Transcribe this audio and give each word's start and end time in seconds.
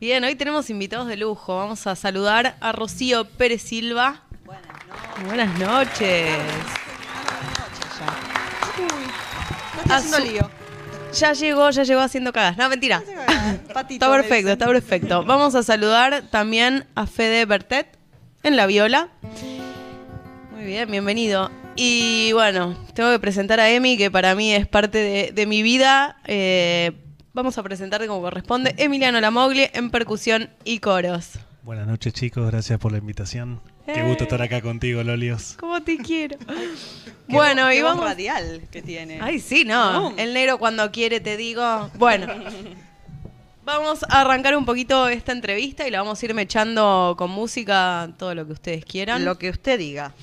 Bien, 0.00 0.22
hoy 0.22 0.36
tenemos 0.36 0.70
invitados 0.70 1.08
de 1.08 1.16
lujo. 1.16 1.56
Vamos 1.56 1.84
a 1.88 1.96
saludar 1.96 2.56
a 2.60 2.70
Rocío 2.70 3.24
Pérez 3.24 3.62
Silva. 3.62 4.22
Buenas 4.44 4.68
noches. 4.78 5.26
Buenas 5.26 5.58
noches. 5.58 6.30
No 9.86 9.94
A 9.94 9.98
estoy 9.98 10.12
haciendo 10.14 10.18
lío. 10.20 10.50
Ya 11.14 11.32
llegó, 11.32 11.70
ya 11.70 11.82
llegó 11.82 12.00
haciendo 12.00 12.32
cagas. 12.32 12.56
No, 12.56 12.68
mentira. 12.68 13.02
Patito, 13.74 14.04
Está 14.04 14.16
perfecto, 14.16 14.52
está 14.52 14.66
perfecto. 14.66 15.24
Vamos 15.24 15.56
a 15.56 15.64
saludar 15.64 16.22
también 16.30 16.86
a 16.94 17.08
Fede 17.08 17.44
Bertet 17.44 17.88
en 18.44 18.56
la 18.56 18.66
viola. 18.66 19.08
Muy 20.52 20.64
bien, 20.64 20.88
bienvenido. 20.88 21.50
Y 21.74 22.30
bueno, 22.34 22.76
tengo 22.94 23.10
que 23.10 23.18
presentar 23.18 23.58
a 23.58 23.68
Emi, 23.68 23.96
que 23.98 24.12
para 24.12 24.36
mí 24.36 24.54
es 24.54 24.68
parte 24.68 24.98
de, 24.98 25.32
de 25.32 25.46
mi 25.46 25.62
vida. 25.62 26.18
Eh, 26.24 26.92
vamos 27.38 27.56
a 27.56 27.62
presentarte 27.62 28.08
como 28.08 28.20
corresponde. 28.20 28.74
Emiliano 28.78 29.20
Lamoglie 29.20 29.70
en 29.72 29.90
percusión 29.90 30.50
y 30.64 30.80
coros. 30.80 31.38
Buenas 31.62 31.86
noches 31.86 32.12
chicos, 32.12 32.44
gracias 32.50 32.80
por 32.80 32.90
la 32.90 32.98
invitación. 32.98 33.60
Qué 33.86 34.00
Eh. 34.00 34.02
gusto 34.02 34.24
estar 34.24 34.42
acá 34.42 34.60
contigo, 34.60 35.04
Lolios. 35.04 35.54
¿Cómo 35.58 35.80
te 35.82 35.96
quiero? 35.98 36.36
Bueno, 37.30 37.70
y 37.70 37.82
vamos. 37.82 38.04
radial 38.06 38.62
que 38.72 38.80
tiene. 38.80 39.18
Ay, 39.20 39.38
sí, 39.38 39.64
no. 39.66 40.10
No. 40.10 40.14
El 40.16 40.32
negro 40.32 40.58
cuando 40.58 40.90
quiere, 40.90 41.20
te 41.20 41.36
digo. 41.36 41.90
Bueno. 41.98 42.26
Vamos 43.66 44.02
a 44.08 44.22
arrancar 44.22 44.56
un 44.56 44.64
poquito 44.64 45.08
esta 45.08 45.32
entrevista 45.32 45.86
y 45.86 45.90
la 45.90 45.98
vamos 46.00 46.22
a 46.22 46.24
ir 46.24 46.32
mechando 46.32 47.16
con 47.18 47.30
música, 47.30 48.08
todo 48.18 48.34
lo 48.34 48.46
que 48.46 48.54
ustedes 48.54 48.84
quieran. 48.86 49.26
Lo 49.26 49.36
que 49.38 49.50
usted 49.50 49.78
diga. 49.78 50.14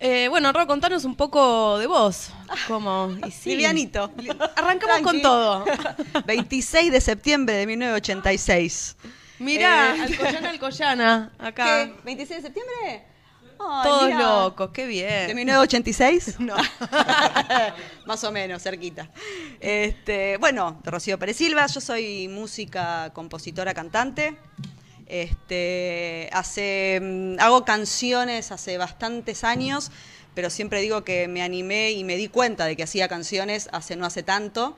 Eh, 0.00 0.28
bueno, 0.28 0.52
Ro, 0.52 0.66
contanos 0.66 1.04
un 1.04 1.16
poco 1.16 1.76
de 1.78 1.86
vos. 1.88 2.30
Como, 2.68 3.16
y 3.26 3.30
sí. 3.32 3.50
Livianito. 3.50 4.12
Arrancamos 4.56 5.00
con 5.02 5.20
todo. 5.20 5.64
26 6.26 6.92
de 6.92 7.00
septiembre 7.00 7.56
de 7.56 7.66
1986. 7.66 8.96
Mirá, 9.40 9.96
Eh, 9.96 10.02
Alcoyana, 10.02 10.50
Alcoyana, 10.50 11.32
acá. 11.38 11.64
¿Qué? 12.04 12.16
¿26 12.16 12.28
de 12.28 12.42
septiembre? 12.42 13.04
Ay, 13.60 13.82
Todos 13.90 14.04
mirá. 14.04 14.18
locos, 14.20 14.70
qué 14.72 14.82
¿De 14.82 14.88
bien. 14.88 15.34
1986? 15.36 16.36
No. 16.38 16.54
Más 18.06 18.22
o 18.22 18.30
menos, 18.30 18.62
cerquita. 18.62 19.10
Este, 19.58 20.36
bueno, 20.36 20.80
de 20.84 20.90
Rocío 20.92 21.18
Pérez 21.18 21.36
Silva, 21.38 21.66
yo 21.66 21.80
soy 21.80 22.28
música, 22.28 23.10
compositora, 23.12 23.74
cantante. 23.74 24.36
Este, 25.08 26.28
hace, 26.32 27.00
mm, 27.02 27.40
hago 27.40 27.64
canciones 27.64 28.52
hace 28.52 28.78
bastantes 28.78 29.42
años, 29.44 29.90
pero 30.34 30.50
siempre 30.50 30.80
digo 30.80 31.02
que 31.02 31.26
me 31.28 31.42
animé 31.42 31.92
y 31.92 32.04
me 32.04 32.16
di 32.16 32.28
cuenta 32.28 32.66
de 32.66 32.76
que 32.76 32.82
hacía 32.82 33.08
canciones 33.08 33.68
hace 33.72 33.96
no 33.96 34.06
hace 34.06 34.22
tanto. 34.22 34.76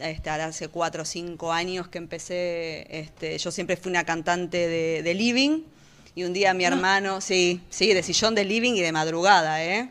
Este, 0.00 0.30
hace 0.30 0.68
cuatro 0.68 1.02
o 1.02 1.06
cinco 1.06 1.50
años 1.52 1.88
que 1.88 1.98
empecé, 1.98 2.86
este, 3.00 3.36
yo 3.38 3.50
siempre 3.50 3.76
fui 3.76 3.90
una 3.90 4.04
cantante 4.04 4.68
de, 4.68 5.02
de 5.02 5.14
living 5.14 5.62
y 6.14 6.22
un 6.24 6.32
día 6.32 6.54
mi 6.54 6.64
hermano, 6.64 7.20
sí, 7.20 7.60
sí, 7.70 7.92
de 7.94 8.02
sillón 8.04 8.34
de 8.36 8.44
living 8.44 8.74
y 8.74 8.80
de 8.80 8.92
madrugada, 8.92 9.64
¿eh? 9.64 9.90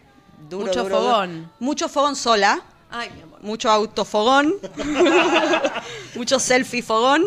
Duro, 0.49 0.67
Mucho 0.67 0.83
duro, 0.83 0.99
duro. 0.99 1.11
fogón. 1.11 1.51
Mucho 1.59 1.89
fogón 1.89 2.15
sola, 2.15 2.63
Ay, 2.89 3.09
mi 3.15 3.21
amor. 3.23 3.26
Mucho 3.47 3.71
autofogón, 3.71 4.53
mucho 6.15 6.39
selfie 6.39 6.81
fogón, 6.83 7.23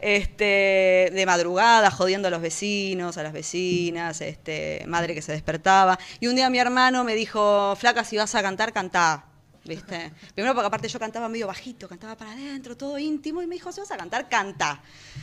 este, 0.00 1.10
de 1.12 1.24
madrugada, 1.26 1.90
jodiendo 1.90 2.28
a 2.28 2.30
los 2.30 2.40
vecinos, 2.40 3.16
a 3.18 3.22
las 3.22 3.32
vecinas, 3.32 4.20
este, 4.20 4.84
madre 4.86 5.14
que 5.14 5.22
se 5.22 5.32
despertaba. 5.32 5.98
Y 6.20 6.28
un 6.28 6.36
día 6.36 6.48
mi 6.48 6.58
hermano 6.58 7.04
me 7.04 7.14
dijo, 7.14 7.74
flaca, 7.76 8.04
si 8.04 8.16
vas 8.16 8.34
a 8.34 8.42
cantar, 8.42 8.72
cantá. 8.72 9.24
¿Viste? 9.64 10.12
Primero 10.32 10.54
porque 10.54 10.68
aparte 10.68 10.86
yo 10.86 11.00
cantaba 11.00 11.28
medio 11.28 11.48
bajito, 11.48 11.88
cantaba 11.88 12.16
para 12.16 12.30
adentro, 12.30 12.76
todo 12.76 12.96
íntimo, 13.00 13.42
y 13.42 13.48
me 13.48 13.56
dijo, 13.56 13.72
si 13.72 13.80
vas 13.80 13.90
a 13.90 13.96
cantar, 13.96 14.28
canta. 14.28 14.80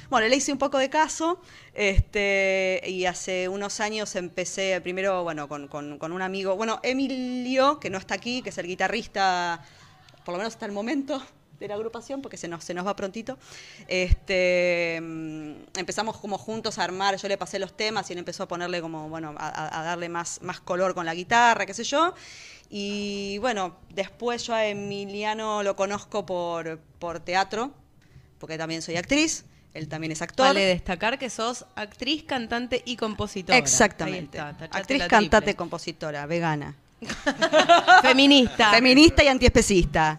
Bueno, 0.10 0.28
le 0.28 0.36
hice 0.36 0.52
un 0.52 0.58
poco 0.58 0.78
de 0.80 0.90
caso, 0.90 1.40
este, 1.74 2.82
y 2.86 3.06
hace 3.06 3.48
unos 3.48 3.80
años 3.80 4.18
empecé 4.18 4.82
primero, 4.82 5.24
bueno, 5.24 5.48
con, 5.48 5.70
con- 5.70 5.98
con 5.98 6.12
un 6.12 6.22
amigo, 6.22 6.58
bueno, 6.58 6.82
Emilio, 6.84 7.80
que 7.80 7.90
no 7.90 7.98
está 7.98 8.16
aquí, 8.16 8.42
que 8.42 8.50
es 8.50 8.58
el 8.58 8.68
guitarrista, 8.68 9.64
por 10.24 10.34
lo 10.34 10.38
menos 10.38 10.54
hasta 10.54 10.66
el 10.66 10.72
momento 10.72 11.22
de 11.60 11.68
la 11.68 11.76
agrupación, 11.76 12.22
porque 12.22 12.38
se 12.38 12.48
nos, 12.48 12.64
se 12.64 12.74
nos 12.74 12.86
va 12.86 12.96
prontito. 12.96 13.38
Este, 13.88 15.00
mm, 15.02 15.78
empezamos 15.78 16.18
como 16.18 16.38
juntos 16.38 16.78
a 16.78 16.84
armar, 16.84 17.16
yo 17.16 17.28
le 17.28 17.38
pasé 17.38 17.60
los 17.60 17.76
temas 17.76 18.10
y 18.10 18.14
él 18.14 18.20
empezó 18.20 18.44
a 18.44 18.48
ponerle 18.48 18.82
como, 18.82 19.10
bueno, 19.10 19.34
a, 19.38 19.84
darle 19.84 20.10
más, 20.10 20.42
más 20.42 20.60
color 20.60 20.94
con 20.94 21.06
la 21.06 21.14
guitarra, 21.14 21.66
qué 21.66 21.74
sé 21.74 21.84
yo. 21.84 22.14
Y 22.70 23.38
bueno, 23.38 23.78
después 23.90 24.44
yo 24.46 24.56
a 24.56 24.66
Emiliano 24.66 25.64
lo 25.64 25.76
conozco 25.76 26.26
por, 26.26 26.80
por 27.00 27.20
teatro, 27.20 27.72
porque 28.40 28.58
también 28.58 28.82
soy 28.82 28.98
actriz, 28.98 29.46
él 29.74 29.88
también 29.88 30.12
es 30.12 30.22
actor. 30.22 30.48
Vale 30.48 30.66
destacar 30.66 31.18
que 31.18 31.30
sos 31.30 31.66
actriz, 31.76 32.24
cantante 32.24 32.82
y 32.86 32.96
compositora. 32.96 33.58
Exactamente. 33.58 34.38
Está, 34.38 34.50
actriz, 34.72 35.08
triple. 35.08 35.56
compositora, 35.56 36.26
vegana. 36.26 36.76
Feminista. 38.02 38.72
Feminista 38.72 39.24
y 39.24 39.28
antiespecista. 39.28 40.18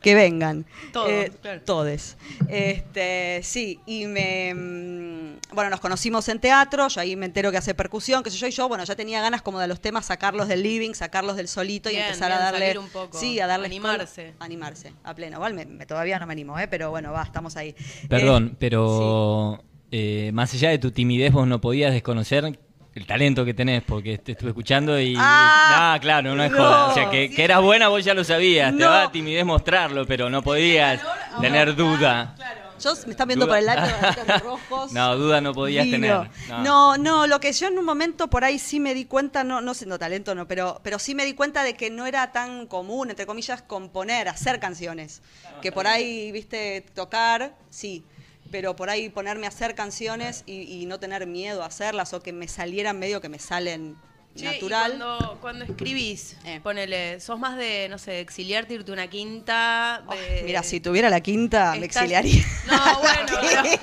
que 0.00 0.14
vengan. 0.16 0.66
Todos, 0.92 1.08
claro. 1.40 1.60
Todes. 1.62 2.16
Este, 2.48 3.40
sí, 3.44 3.78
y 3.86 4.06
me. 4.06 4.52
mm, 4.54 5.54
Bueno, 5.54 5.70
nos 5.70 5.78
conocimos 5.80 6.28
en 6.28 6.40
teatro, 6.40 6.88
yo 6.88 7.00
ahí 7.00 7.14
me 7.14 7.26
entero 7.26 7.50
que 7.52 7.58
hace 7.58 7.72
percusión, 7.74 8.22
qué 8.24 8.30
sé 8.30 8.36
yo, 8.38 8.46
y 8.48 8.50
yo, 8.50 8.68
bueno, 8.68 8.82
ya 8.84 8.96
tenía 8.96 9.20
ganas 9.22 9.42
como 9.42 9.60
de 9.60 9.68
los 9.68 9.80
temas 9.80 10.06
sacarlos 10.06 10.48
del 10.48 10.62
living, 10.64 10.94
sacarlos 10.94 11.36
del 11.36 11.46
solito 11.46 11.88
y 11.88 11.92
Bien, 11.94 12.06
empezar 12.06 12.32
a 12.32 12.38
darle. 12.38 12.58
salir 12.60 12.78
un 12.78 12.88
poco, 12.88 13.16
Sí, 13.18 13.38
a 13.38 13.46
darle. 13.46 13.66
animarse. 13.66 14.34
Animarse, 14.40 14.92
a 15.04 15.14
pleno. 15.14 15.36
Igual 15.36 15.54
me- 15.54 15.66
me- 15.66 15.86
todavía 15.86 16.18
no 16.18 16.26
me 16.26 16.32
animo, 16.32 16.58
¿eh? 16.58 16.66
pero 16.68 16.90
bueno, 16.90 17.12
va, 17.12 17.22
estamos 17.22 17.56
ahí. 17.56 17.74
Perdón, 18.08 18.50
Eh, 18.52 18.56
pero 18.58 19.62
eh, 19.92 20.30
más 20.34 20.52
allá 20.54 20.70
de 20.70 20.78
tu 20.78 20.90
timidez, 20.90 21.32
vos 21.32 21.46
no 21.46 21.60
podías 21.60 21.92
desconocer 21.92 22.58
el 22.94 23.06
talento 23.06 23.44
que 23.44 23.54
tenés, 23.54 23.82
porque 23.82 24.18
te 24.18 24.32
estuve 24.32 24.50
escuchando 24.50 24.98
y... 25.00 25.14
Ah, 25.18 25.94
Ah, 25.94 25.98
claro, 26.00 26.34
no 26.34 26.42
es 26.44 26.50
no. 26.50 26.58
joda. 26.58 26.86
O 26.88 26.94
sea, 26.94 27.10
que, 27.10 27.30
que 27.30 27.44
eras 27.44 27.60
buena 27.62 27.88
vos 27.88 28.04
ya 28.04 28.12
lo 28.14 28.22
sabías, 28.24 28.72
te 28.72 28.78
No. 28.78 28.90
daba 28.90 29.10
timidez 29.12 29.44
mostrarlo, 29.44 30.06
pero 30.06 30.28
no 30.28 30.42
podías 30.42 31.00
tener 31.40 31.74
duda. 31.74 32.34
Yo 32.82 32.92
me 33.06 33.12
están 33.12 33.28
viendo 33.28 33.46
Duda. 33.46 33.54
por 33.54 33.58
el 33.60 33.66
lado 33.66 33.86
de 33.86 34.24
los 34.32 34.42
rojos. 34.42 34.92
No, 34.92 35.16
duda 35.16 35.40
no 35.40 35.54
podías 35.54 35.88
tener. 35.88 36.28
No. 36.64 36.96
no, 36.98 37.26
lo 37.28 37.38
que 37.38 37.52
yo 37.52 37.68
en 37.68 37.78
un 37.78 37.84
momento 37.84 38.28
por 38.28 38.42
ahí 38.44 38.58
sí 38.58 38.80
me 38.80 38.92
di 38.92 39.04
cuenta, 39.04 39.44
no, 39.44 39.60
no 39.60 39.72
siendo 39.72 39.98
talento, 40.00 40.34
no, 40.34 40.48
pero, 40.48 40.80
pero 40.82 40.98
sí 40.98 41.14
me 41.14 41.24
di 41.24 41.34
cuenta 41.34 41.62
de 41.62 41.74
que 41.74 41.90
no 41.90 42.06
era 42.06 42.32
tan 42.32 42.66
común, 42.66 43.10
entre 43.10 43.24
comillas, 43.24 43.62
componer, 43.62 44.28
hacer 44.28 44.58
canciones. 44.58 45.22
Que 45.62 45.70
por 45.70 45.86
ahí, 45.86 46.32
viste, 46.32 46.84
tocar, 46.94 47.54
sí. 47.70 48.04
Pero 48.52 48.76
por 48.76 48.90
ahí 48.90 49.08
ponerme 49.08 49.46
a 49.46 49.48
hacer 49.48 49.74
canciones 49.74 50.44
y, 50.46 50.84
no 50.86 51.00
tener 51.00 51.26
miedo 51.26 51.62
a 51.62 51.66
hacerlas 51.66 52.12
o 52.12 52.22
que 52.22 52.32
me 52.32 52.46
salieran 52.46 52.98
medio 52.98 53.20
que 53.20 53.30
me 53.30 53.38
salen 53.38 53.96
Che, 54.34 54.44
natural. 54.46 54.92
Y 54.94 54.98
cuando, 54.98 55.38
cuando 55.40 55.64
escribís, 55.64 56.36
Eh. 56.44 56.60
ponele, 56.62 57.20
sos 57.20 57.38
más 57.38 57.56
de, 57.56 57.88
no 57.90 57.98
sé, 57.98 58.20
exiliarte, 58.20 58.74
irte 58.74 58.90
a 58.90 58.94
una 58.94 59.08
quinta. 59.08 60.02
Oh, 60.06 60.14
mira, 60.44 60.62
si 60.62 60.80
tuviera 60.80 61.10
la 61.10 61.20
quinta, 61.20 61.74
me 61.78 61.86
estás- 61.86 62.02
exiliaría. 62.04 62.44
No, 62.66 63.00
bueno, 63.00 63.38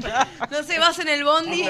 pero- 0.00 0.50
no 0.50 0.62
sé, 0.62 0.78
vas 0.78 0.98
en 1.00 1.08
el 1.08 1.24
bondi. 1.24 1.64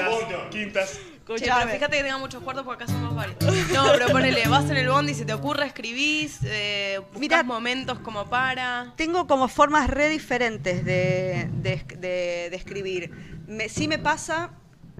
quintas. 0.51 0.99
Che, 1.25 1.45
pero 1.45 1.67
fíjate 1.71 1.97
que 1.97 2.03
tenga 2.03 2.19
muchos 2.19 2.43
cuartos 2.43 2.63
porque 2.63 2.83
acá 2.83 2.93
somos 2.93 3.15
varios. 3.15 3.35
No, 3.73 3.85
pero 3.93 4.09
ponele, 4.09 4.47
vas 4.47 4.69
en 4.69 4.77
el 4.77 4.87
bondi, 4.89 5.15
se 5.15 5.25
te 5.25 5.33
ocurre, 5.33 5.65
escribís, 5.65 6.37
eh, 6.43 7.01
Mirá. 7.17 7.41
momentos 7.41 7.97
como 7.97 8.29
para. 8.29 8.93
Tengo 8.95 9.25
como 9.25 9.47
formas 9.47 9.89
re 9.89 10.07
diferentes 10.09 10.85
de, 10.85 11.49
de- 11.51 11.83
de- 11.97 12.49
de 12.51 12.55
escribir. 12.55 13.09
Me- 13.47 13.69
sí 13.69 13.87
me 13.87 13.97
pasa 13.97 14.51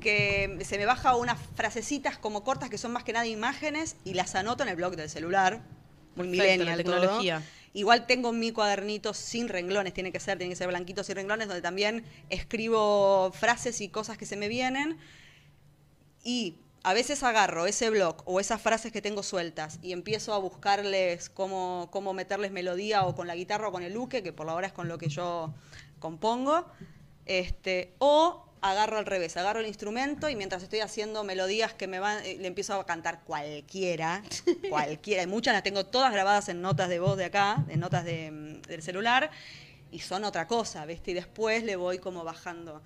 que 0.05 0.59
se 0.63 0.77
me 0.77 0.85
baja 0.85 1.15
unas 1.15 1.39
frasecitas 1.55 2.19
como 2.19 2.43
cortas 2.43 2.69
que 2.69 2.77
son 2.77 2.91
más 2.91 3.03
que 3.03 3.11
nada 3.11 3.25
imágenes 3.25 3.95
y 4.03 4.13
las 4.13 4.35
anoto 4.35 4.61
en 4.61 4.69
el 4.69 4.75
blog 4.75 4.95
del 4.95 5.09
celular. 5.09 5.63
Muy 6.15 6.27
millennial 6.27 6.83
todo. 6.83 6.93
tecnología. 6.93 7.41
Igual 7.73 8.05
tengo 8.05 8.31
mi 8.31 8.51
cuadernito 8.51 9.15
sin 9.15 9.49
renglones, 9.49 9.93
tiene 9.95 10.11
que 10.11 10.19
ser, 10.19 10.37
tiene 10.37 10.53
que 10.53 10.57
ser 10.57 10.67
blanquitos 10.67 11.07
sin 11.07 11.15
renglones, 11.15 11.47
donde 11.47 11.63
también 11.63 12.05
escribo 12.29 13.31
frases 13.33 13.81
y 13.81 13.89
cosas 13.89 14.15
que 14.15 14.27
se 14.27 14.37
me 14.37 14.47
vienen. 14.47 14.99
Y 16.23 16.59
a 16.83 16.93
veces 16.93 17.23
agarro 17.23 17.65
ese 17.65 17.89
blog 17.89 18.17
o 18.25 18.39
esas 18.39 18.61
frases 18.61 18.91
que 18.91 19.01
tengo 19.01 19.23
sueltas 19.23 19.79
y 19.81 19.91
empiezo 19.91 20.35
a 20.35 20.37
buscarles 20.37 21.31
cómo, 21.31 21.89
cómo 21.91 22.13
meterles 22.13 22.51
melodía 22.51 23.05
o 23.05 23.15
con 23.15 23.25
la 23.25 23.35
guitarra 23.35 23.69
o 23.69 23.71
con 23.71 23.81
el 23.81 23.97
uke, 23.97 24.21
que 24.21 24.31
por 24.31 24.45
la 24.45 24.53
hora 24.53 24.67
es 24.67 24.73
con 24.73 24.87
lo 24.87 24.99
que 24.99 25.09
yo 25.09 25.51
compongo. 25.99 26.67
Este, 27.25 27.95
o 27.97 28.44
agarro 28.69 28.97
al 28.97 29.05
revés, 29.05 29.35
agarro 29.37 29.59
el 29.59 29.67
instrumento 29.67 30.29
y 30.29 30.35
mientras 30.35 30.63
estoy 30.63 30.79
haciendo 30.79 31.23
melodías 31.23 31.73
que 31.73 31.87
me 31.87 31.99
van, 31.99 32.23
eh, 32.25 32.37
le 32.39 32.47
empiezo 32.47 32.73
a 32.75 32.85
cantar 32.85 33.21
cualquiera, 33.23 34.23
cualquiera. 34.69 35.23
Y 35.23 35.27
muchas 35.27 35.53
las 35.53 35.63
tengo 35.63 35.85
todas 35.85 36.11
grabadas 36.11 36.49
en 36.49 36.61
notas 36.61 36.89
de 36.89 36.99
voz 36.99 37.17
de 37.17 37.25
acá, 37.25 37.63
en 37.69 37.79
notas 37.79 38.03
de, 38.03 38.31
mm, 38.31 38.61
del 38.63 38.81
celular, 38.81 39.29
y 39.91 39.99
son 39.99 40.23
otra 40.23 40.47
cosa, 40.47 40.85
¿viste? 40.85 41.11
Y 41.11 41.13
después 41.13 41.63
le 41.63 41.75
voy 41.75 41.99
como 41.99 42.23
bajando. 42.23 42.81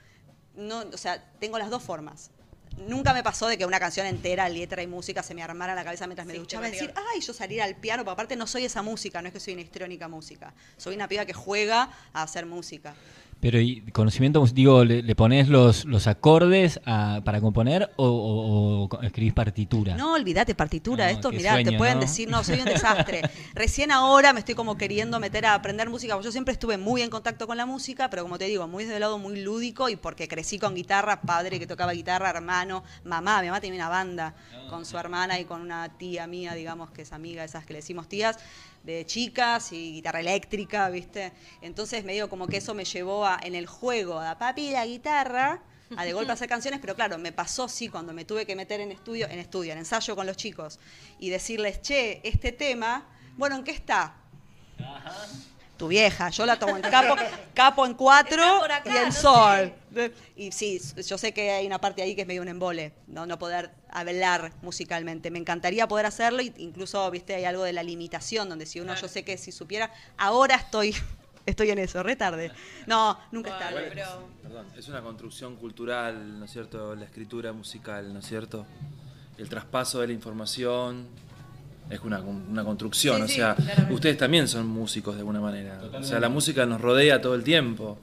No, 0.55 0.79
o 0.93 0.97
sea, 0.97 1.23
tengo 1.39 1.57
las 1.57 1.69
dos 1.69 1.81
formas. 1.81 2.31
Nunca 2.87 3.13
me 3.13 3.23
pasó 3.23 3.47
de 3.47 3.57
que 3.57 3.65
una 3.65 3.79
canción 3.79 4.05
entera, 4.05 4.47
letra 4.47 4.81
y 4.81 4.87
música, 4.87 5.23
se 5.23 5.33
me 5.33 5.41
armara 5.41 5.73
en 5.73 5.75
la 5.77 5.83
cabeza 5.83 6.05
mientras 6.07 6.27
me 6.27 6.33
Sí, 6.33 6.39
duchaba. 6.39 6.65
te 6.65 6.71
Decir, 6.71 6.93
ay, 7.13 7.19
yo 7.19 7.33
salir 7.33 7.61
al 7.61 7.75
piano, 7.75 8.03
porque 8.03 8.13
aparte 8.13 8.35
no 8.35 8.47
soy 8.47 8.65
esa 8.65 8.81
música, 8.81 9.21
no 9.21 9.27
es 9.27 9.33
que 9.33 9.39
soy 9.39 9.53
una 9.53 9.63
histrónica 9.63 10.07
música. 10.07 10.53
Soy 10.77 10.95
una 10.95 11.07
piba 11.07 11.25
que 11.25 11.33
juega 11.33 11.89
a 12.13 12.23
hacer 12.23 12.45
música. 12.45 12.93
Pero 13.41 13.57
¿y 13.61 13.81
conocimiento, 13.93 14.45
digo, 14.53 14.83
le, 14.83 15.01
le 15.01 15.15
pones 15.15 15.47
los, 15.47 15.85
los 15.85 16.07
acordes 16.07 16.81
a- 16.85 17.21
para 17.23 17.39
componer 17.39 17.89
o, 17.95 18.05
o- 18.05 18.83
o 18.97 19.01
escribís 19.01 19.33
partitura? 19.33 19.95
No, 19.95 20.13
olvídate, 20.13 20.55
partitura. 20.55 21.05
No, 21.05 21.11
Esto, 21.11 21.31
mirá, 21.31 21.63
te 21.63 21.71
pueden 21.77 21.95
¿no? 21.95 22.01
decir, 22.01 22.29
no, 22.29 22.43
soy 22.43 22.59
un 22.59 22.65
desastre. 22.69 23.21
Recién 23.53 23.91
ahora 23.91 24.33
me 24.33 24.39
estoy 24.39 24.55
como 24.55 24.77
queriendo 24.77 25.21
meter 25.21 25.45
a 25.45 25.53
aprender 25.53 25.89
música. 25.89 26.15
porque 26.15 26.25
Yo 26.25 26.31
siempre 26.33 26.51
estuve 26.51 26.77
muy 26.77 27.01
en 27.01 27.09
contacto 27.09 27.47
con 27.47 27.55
la 27.55 27.65
música, 27.65 28.09
pero 28.09 28.23
como 28.23 28.37
te 28.37 28.45
digo, 28.45 28.67
muy 28.67 28.83
desde 28.83 28.95
el 28.97 29.01
lado 29.01 29.17
muy 29.17 29.41
lúdico 29.41 29.87
y 29.87 29.95
porque 29.95 30.27
crecí 30.27 30.59
con 30.59 30.75
guitarra, 30.75 31.21
padre 31.21 31.59
que 31.59 31.67
tocaba 31.67 31.93
guitarra, 31.93 32.29
hermano, 32.29 32.83
mamá. 33.05 33.39
Mi 33.41 33.47
mamá 33.47 33.61
tenía 33.61 33.79
una 33.79 33.89
banda 33.89 34.33
con 34.69 34.85
su 34.85 34.97
hermana 34.97 35.39
y 35.39 35.45
con 35.45 35.61
una 35.61 35.87
tía 35.97 36.27
mía, 36.27 36.55
digamos, 36.55 36.91
que 36.91 37.03
es 37.03 37.13
amiga, 37.13 37.45
esas 37.45 37.65
que 37.65 37.71
le 37.73 37.79
decimos 37.79 38.09
tías, 38.09 38.37
de 38.83 39.05
chicas 39.05 39.71
y 39.71 39.93
guitarra 39.93 40.19
eléctrica, 40.19 40.89
¿viste? 40.89 41.31
Entonces 41.61 42.03
me 42.03 42.13
digo 42.13 42.29
como 42.29 42.47
que 42.47 42.57
eso 42.57 42.73
me 42.73 42.85
llevó 42.85 43.25
a, 43.25 43.39
en 43.41 43.55
el 43.55 43.67
juego, 43.67 44.19
a 44.19 44.37
papi 44.37 44.71
la 44.71 44.85
guitarra, 44.85 45.61
a 45.95 46.05
de 46.05 46.13
golpe 46.13 46.31
hacer 46.33 46.47
canciones, 46.47 46.79
pero 46.79 46.95
claro, 46.95 47.17
me 47.17 47.31
pasó 47.31 47.67
sí 47.67 47.89
cuando 47.89 48.13
me 48.13 48.25
tuve 48.25 48.45
que 48.45 48.55
meter 48.55 48.79
en 48.79 48.91
estudio, 48.91 49.27
en 49.29 49.39
estudio, 49.39 49.73
en 49.73 49.79
ensayo 49.79 50.15
con 50.15 50.25
los 50.25 50.37
chicos 50.37 50.79
y 51.19 51.29
decirles, 51.29 51.81
che, 51.81 52.21
este 52.27 52.51
tema, 52.51 53.05
bueno, 53.37 53.55
¿en 53.55 53.63
qué 53.63 53.71
está? 53.71 54.15
Tu 55.77 55.87
vieja, 55.87 56.29
yo 56.29 56.45
la 56.45 56.59
tomo 56.59 56.75
en 56.75 56.81
capo, 56.89 57.15
capo 57.53 57.85
en 57.85 57.93
cuatro 57.93 58.43
acá, 58.63 58.81
y 58.85 58.97
en 58.97 59.05
no 59.05 59.11
sol. 59.11 59.73
Y 60.35 60.51
sí, 60.51 60.81
yo 61.05 61.17
sé 61.17 61.33
que 61.33 61.51
hay 61.51 61.65
una 61.65 61.79
parte 61.79 62.01
ahí 62.01 62.15
que 62.15 62.21
es 62.21 62.27
medio 62.27 62.41
un 62.41 62.49
embole, 62.49 62.93
no, 63.07 63.25
no 63.25 63.39
poder 63.39 63.71
hablar 63.91 64.51
musicalmente. 64.61 65.31
Me 65.31 65.39
encantaría 65.39 65.87
poder 65.87 66.05
hacerlo, 66.05 66.41
y 66.41 66.53
incluso, 66.57 67.09
viste, 67.11 67.35
hay 67.35 67.45
algo 67.45 67.63
de 67.63 67.73
la 67.73 67.83
limitación, 67.83 68.49
donde 68.49 68.65
si 68.65 68.79
uno, 68.79 68.95
yo 68.95 69.07
sé 69.07 69.23
que 69.23 69.37
si 69.37 69.51
supiera, 69.51 69.91
ahora 70.17 70.55
estoy, 70.55 70.95
estoy 71.45 71.71
en 71.71 71.79
eso, 71.79 72.03
re 72.03 72.15
tarde. 72.15 72.51
No, 72.87 73.17
nunca 73.31 73.49
es 73.51 73.55
Bueno, 73.71 73.75
tarde. 73.87 73.91
pero- 73.93 74.39
Perdón, 74.43 74.65
es 74.77 74.87
una 74.87 75.01
construcción 75.01 75.55
cultural, 75.57 76.39
¿no 76.39 76.45
es 76.45 76.51
cierto? 76.51 76.95
La 76.95 77.05
escritura 77.05 77.53
musical, 77.53 78.11
¿no 78.13 78.19
es 78.19 78.25
cierto? 78.25 78.65
El 79.37 79.47
traspaso 79.47 80.01
de 80.01 80.07
la 80.07 80.13
información 80.13 81.07
es 81.89 81.99
una, 82.01 82.19
una 82.19 82.63
construcción, 82.63 83.17
Sí, 83.17 83.21
o 83.23 83.27
sí, 83.27 83.33
sea, 83.35 83.55
claramente. 83.55 83.93
ustedes 83.93 84.17
también 84.17 84.47
son 84.47 84.67
músicos 84.67 85.15
de 85.15 85.19
alguna 85.21 85.39
manera. 85.39 85.79
O 85.99 86.03
sea, 86.03 86.19
la 86.19 86.29
música 86.29 86.65
nos 86.65 86.81
rodea 86.81 87.21
todo 87.21 87.35
el 87.35 87.43
tiempo. 87.43 87.97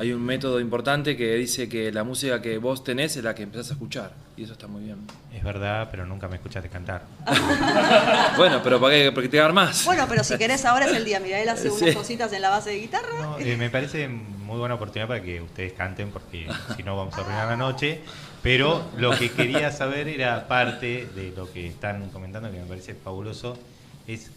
Hay 0.00 0.14
un 0.14 0.22
método 0.24 0.60
importante 0.60 1.14
que 1.14 1.34
dice 1.34 1.68
que 1.68 1.92
la 1.92 2.04
música 2.04 2.40
que 2.40 2.56
vos 2.56 2.82
tenés 2.82 3.18
es 3.18 3.22
la 3.22 3.34
que 3.34 3.42
empezás 3.42 3.68
a 3.68 3.72
escuchar, 3.74 4.12
y 4.34 4.44
eso 4.44 4.54
está 4.54 4.66
muy 4.66 4.82
bien. 4.84 4.96
Es 5.30 5.44
verdad, 5.44 5.88
pero 5.90 6.06
nunca 6.06 6.26
me 6.26 6.36
escuchaste 6.36 6.70
cantar. 6.70 7.02
Bueno, 8.38 8.62
pero 8.64 8.80
¿para 8.80 8.94
qué 8.94 9.12
practicar 9.12 9.52
más? 9.52 9.84
Bueno, 9.84 10.06
pero 10.08 10.24
si 10.24 10.38
querés, 10.38 10.64
ahora 10.64 10.86
es 10.86 10.92
el 10.96 11.04
día. 11.04 11.20
Mira, 11.20 11.38
él 11.40 11.48
hace 11.50 11.68
unas 11.70 11.90
Sí. 11.90 11.94
cositas 11.94 12.32
en 12.32 12.40
la 12.40 12.48
base 12.48 12.70
de 12.70 12.78
guitarra. 12.80 13.08
No, 13.20 13.38
eh, 13.38 13.56
me 13.58 13.68
parece 13.68 14.08
muy 14.08 14.56
buena 14.58 14.76
oportunidad 14.76 15.06
para 15.06 15.20
que 15.22 15.42
ustedes 15.42 15.74
canten, 15.74 16.08
porque 16.10 16.48
si 16.76 16.82
no 16.82 16.96
vamos 16.96 17.12
a 17.18 17.20
arruinar 17.20 17.48
la 17.48 17.56
noche. 17.58 18.00
Pero 18.42 18.82
lo 18.96 19.10
que 19.18 19.30
quería 19.30 19.70
saber 19.70 20.08
era 20.08 20.48
parte 20.48 21.08
de 21.14 21.34
lo 21.36 21.52
que 21.52 21.66
están 21.66 22.08
comentando, 22.08 22.50
que 22.50 22.58
me 22.58 22.64
parece 22.64 22.94
fabuloso, 22.94 23.58
es 24.06 24.30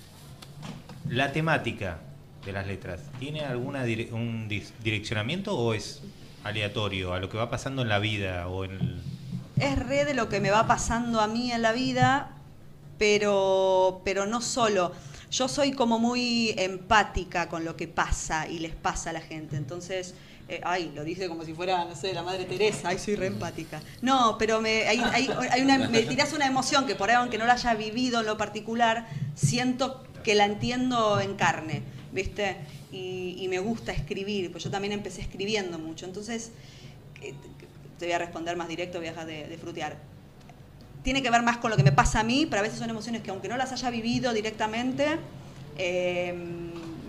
la 1.08 1.32
temática 1.32 2.00
de 2.46 2.52
las 2.52 2.68
letras. 2.68 3.02
¿Tiene 3.20 3.42
alguna 3.42 3.86
dire- 3.86 4.12
un 4.12 4.48
direccionamiento 4.84 5.58
o 5.58 5.74
es 5.74 6.02
aleatorio 6.44 7.14
a 7.14 7.20
lo 7.20 7.30
que 7.30 7.38
va 7.38 7.50
pasando 7.50 7.82
en 7.84 7.90
la 7.90 8.00
vida 8.00 8.48
o 8.48 8.66
en 8.66 8.72
el- 8.72 9.02
es 9.60 9.80
re 9.80 10.04
de 10.04 10.14
lo 10.14 10.28
que 10.30 10.40
me 10.42 10.52
va 10.52 10.68
pasando 10.68 11.22
a 11.22 11.28
mí 11.28 11.52
en 11.52 11.62
la 11.62 11.72
vida, 11.72 12.32
pero, 12.98 14.02
pero 14.04 14.26
no 14.26 14.42
solo. 14.42 14.92
Yo 15.32 15.48
soy 15.48 15.72
como 15.72 16.00
muy 16.00 16.54
empática 16.58 17.50
con 17.50 17.66
lo 17.66 17.76
que 17.76 17.88
pasa 17.88 18.48
y 18.48 18.60
les 18.60 18.76
pasa 18.76 19.10
a 19.10 19.14
la 19.14 19.22
gente. 19.22 19.56
Entonces, 19.56 20.14
eh, 20.48 20.62
ay, 20.64 20.92
lo 20.94 21.04
dice 21.04 21.28
como 21.28 21.44
si 21.44 21.54
fuera, 21.54 21.86
no 21.86 21.96
sé, 21.96 22.14
la 22.14 22.24
Madre 22.24 22.46
Teresa, 22.46 22.90
ay, 22.90 23.00
soy 23.00 23.16
re 23.16 23.28
empática. 23.28 23.82
No, 24.02 24.38
pero 24.38 24.62
me, 24.62 24.88
hay, 24.88 25.00
hay- 25.00 25.30
hay 25.52 25.62
una, 25.62 25.88
me 25.90 26.02
tirás 26.04 26.34
una 26.34 26.46
emoción 26.46 26.86
que 26.86 26.96
por 26.96 27.10
ahí, 27.10 27.16
aunque 27.16 27.38
no 27.38 27.46
la 27.46 27.54
haya 27.54 27.74
vivido 27.74 28.20
en 28.20 28.26
lo 28.26 28.38
particular, 28.38 29.08
siento 29.34 30.04
que 30.24 30.36
la 30.36 30.46
entiendo 30.46 31.20
en 31.20 31.36
carne, 31.36 31.82
¿viste? 32.14 32.58
Y, 32.92 33.36
y 33.40 33.48
me 33.48 33.60
gusta 33.60 33.92
escribir, 33.92 34.52
pues 34.52 34.64
yo 34.64 34.70
también 34.72 34.94
empecé 34.94 35.22
escribiendo 35.22 35.80
mucho. 35.80 36.06
Entonces, 36.06 36.52
eh, 37.22 37.34
te 38.00 38.06
voy 38.06 38.14
a 38.14 38.20
responder 38.20 38.56
más 38.56 38.68
directo, 38.68 39.00
voy 39.00 39.08
a 39.08 39.12
dejar 39.12 39.26
de, 39.28 39.48
de 39.48 39.58
frutear. 39.58 39.98
Tiene 41.04 41.22
que 41.22 41.30
ver 41.30 41.42
más 41.42 41.58
con 41.58 41.70
lo 41.72 41.78
que 41.78 41.84
me 41.84 41.92
pasa 41.92 42.22
a 42.22 42.24
mí, 42.24 42.46
pero 42.50 42.60
a 42.62 42.64
veces 42.64 42.80
son 42.80 42.90
emociones 42.90 43.22
que 43.22 43.32
aunque 43.32 43.50
no 43.50 43.58
las 43.58 43.72
haya 43.74 43.90
vivido 43.90 44.32
directamente, 44.34 45.18
eh, 45.78 46.34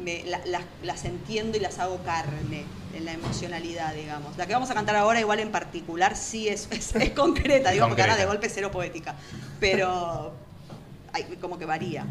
me- 0.02 0.24
la- 0.24 0.40
las, 0.46 0.62
las 0.82 1.04
entiendo 1.04 1.56
y 1.56 1.60
las 1.60 1.78
hago 1.78 1.98
carne 2.02 2.64
en 2.94 3.04
la 3.04 3.12
emocionalidad, 3.12 3.94
digamos. 3.94 4.36
La 4.36 4.46
que 4.46 4.52
vamos 4.52 4.70
a 4.70 4.74
cantar 4.74 4.96
ahora, 4.96 5.20
igual 5.20 5.40
en 5.40 5.50
particular, 5.50 6.16
sí 6.16 6.48
es, 6.48 6.68
es, 6.72 6.94
es 6.94 7.10
concreta, 7.10 7.70
digo, 7.70 7.86
porque 7.86 8.02
ahora 8.02 8.16
de 8.16 8.26
golpe 8.26 8.48
cero 8.48 8.70
poética, 8.70 9.14
pero 9.60 10.32
hay, 11.12 11.24
como 11.40 11.58
que 11.58 11.64
varía. 11.66 12.04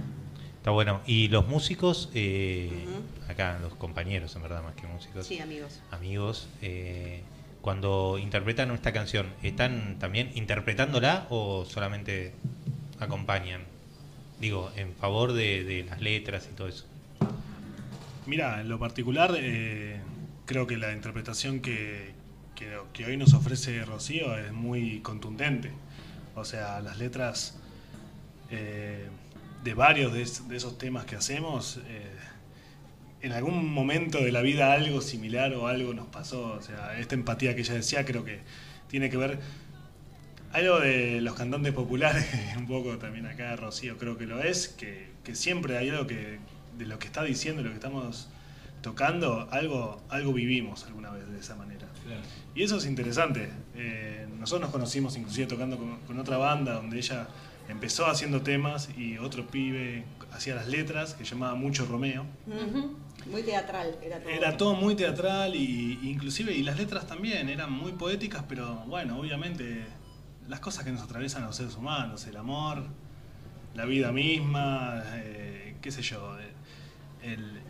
Está 0.63 0.71
bueno. 0.71 1.01
Y 1.05 1.27
los 1.27 1.45
músicos, 1.45 2.09
eh, 2.13 2.85
acá 3.27 3.59
los 3.61 3.75
compañeros, 3.75 4.33
en 4.37 4.43
verdad, 4.43 4.63
más 4.63 4.75
que 4.75 4.87
músicos. 4.87 5.27
Sí, 5.27 5.39
amigos. 5.41 5.81
amigos, 5.91 6.47
eh, 6.61 7.19
cuando 7.59 8.17
interpretan 8.17 8.71
esta 8.71 8.93
canción, 8.93 9.27
¿están 9.43 9.99
también 9.99 10.31
interpretándola 10.35 11.27
o 11.29 11.65
solamente 11.65 12.31
acompañan? 12.97 13.63
Digo, 14.39 14.71
en 14.77 14.93
favor 14.93 15.33
de, 15.33 15.65
de 15.65 15.83
las 15.83 15.99
letras 15.99 16.47
y 16.49 16.55
todo 16.55 16.69
eso. 16.69 16.85
Mira, 18.25 18.61
en 18.61 18.69
lo 18.69 18.79
particular, 18.79 19.35
eh, 19.37 19.99
creo 20.45 20.65
que 20.65 20.77
la 20.77 20.93
interpretación 20.93 21.59
que, 21.59 22.13
que- 22.55 22.79
que 22.93 23.05
hoy 23.05 23.17
nos 23.17 23.33
ofrece 23.33 23.83
Rocío 23.83 24.37
es 24.37 24.53
muy 24.53 25.01
contundente. 25.01 25.71
O 26.35 26.45
sea, 26.45 26.79
las 26.79 26.97
letras 26.99 27.57
eh, 28.49 29.09
de 29.63 29.73
varios 29.73 30.13
de, 30.13 30.21
es- 30.23 30.47
de 30.47 30.57
esos 30.57 30.77
temas 30.77 31.05
que 31.05 31.15
hacemos, 31.15 31.79
eh, 31.87 32.11
en 33.21 33.31
algún 33.31 33.71
momento 33.73 34.17
de 34.19 34.31
la 34.31 34.41
vida 34.41 34.73
algo 34.73 34.99
similar 35.01 35.53
o 35.53 35.67
algo 35.67 35.93
nos 35.93 36.07
pasó. 36.07 36.53
O 36.53 36.61
sea, 36.61 36.99
esta 36.99 37.15
empatía 37.15 37.55
que 37.55 37.61
ella 37.61 37.73
decía 37.75 38.03
creo 38.05 38.25
que 38.25 38.41
tiene 38.89 39.09
que 39.09 39.17
ver 39.17 39.39
algo 40.51 40.79
de 40.79 41.21
los 41.21 41.33
cantantes 41.33 41.73
populares, 41.73 42.25
un 42.57 42.67
poco 42.67 42.97
también 42.97 43.25
acá 43.25 43.55
Rocío 43.55 43.97
creo 43.97 44.17
que 44.17 44.25
lo 44.25 44.41
es, 44.41 44.67
que, 44.67 45.09
que 45.23 45.35
siempre 45.35 45.77
hay 45.77 45.89
algo 45.89 46.05
que 46.05 46.39
de 46.77 46.85
lo 46.85 46.99
que 46.99 47.07
está 47.07 47.23
diciendo, 47.23 47.61
lo 47.63 47.69
que 47.69 47.75
estamos 47.75 48.29
tocando, 48.81 49.47
algo, 49.51 50.01
algo 50.09 50.33
vivimos 50.33 50.83
alguna 50.85 51.09
vez 51.11 51.27
de 51.31 51.39
esa 51.39 51.55
manera. 51.55 51.87
Y 52.53 52.63
eso 52.63 52.77
es 52.77 52.85
interesante. 52.85 53.49
Eh, 53.75 54.27
nosotros 54.39 54.61
nos 54.61 54.71
conocimos 54.71 55.15
inclusive 55.15 55.47
tocando 55.47 55.77
con, 55.77 55.99
con 56.01 56.19
otra 56.19 56.37
banda 56.37 56.73
donde 56.73 56.97
ella 56.97 57.27
empezó 57.69 58.05
haciendo 58.07 58.41
temas 58.41 58.89
y 58.97 59.17
otro 59.17 59.47
pibe 59.47 60.03
hacía 60.31 60.55
las 60.55 60.67
letras 60.67 61.13
que 61.13 61.23
llamaba 61.23 61.55
Mucho 61.55 61.85
Romeo. 61.85 62.25
Muy 63.29 63.43
teatral 63.43 63.97
era 64.03 64.19
todo. 64.19 64.29
Era 64.29 64.57
todo 64.57 64.75
muy 64.75 64.95
teatral 64.95 65.55
y 65.55 65.99
inclusive 66.03 66.53
y 66.53 66.63
las 66.63 66.77
letras 66.77 67.07
también 67.07 67.47
eran 67.49 67.71
muy 67.71 67.93
poéticas, 67.93 68.43
pero 68.49 68.75
bueno, 68.87 69.17
obviamente 69.19 69.85
las 70.47 70.59
cosas 70.59 70.83
que 70.83 70.91
nos 70.91 71.01
atraviesan 71.01 71.43
a 71.43 71.47
los 71.47 71.55
seres 71.55 71.75
humanos, 71.75 72.27
el 72.27 72.35
amor, 72.35 72.83
la 73.75 73.85
vida 73.85 74.11
misma, 74.11 75.01
eh, 75.15 75.75
qué 75.81 75.91
sé 75.91 76.01
yo, 76.01 76.37
eh, 76.39 76.51
el- 77.23 77.61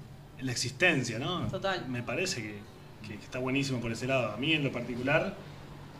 la 0.43 0.51
existencia, 0.51 1.19
¿no? 1.19 1.47
Total. 1.47 1.87
Me 1.87 2.01
parece 2.01 2.41
que, 2.41 3.07
que 3.07 3.13
está 3.13 3.37
buenísimo 3.39 3.79
por 3.79 3.91
ese 3.91 4.07
lado. 4.07 4.31
A 4.33 4.37
mí 4.37 4.53
en 4.53 4.63
lo 4.63 4.71
particular 4.71 5.35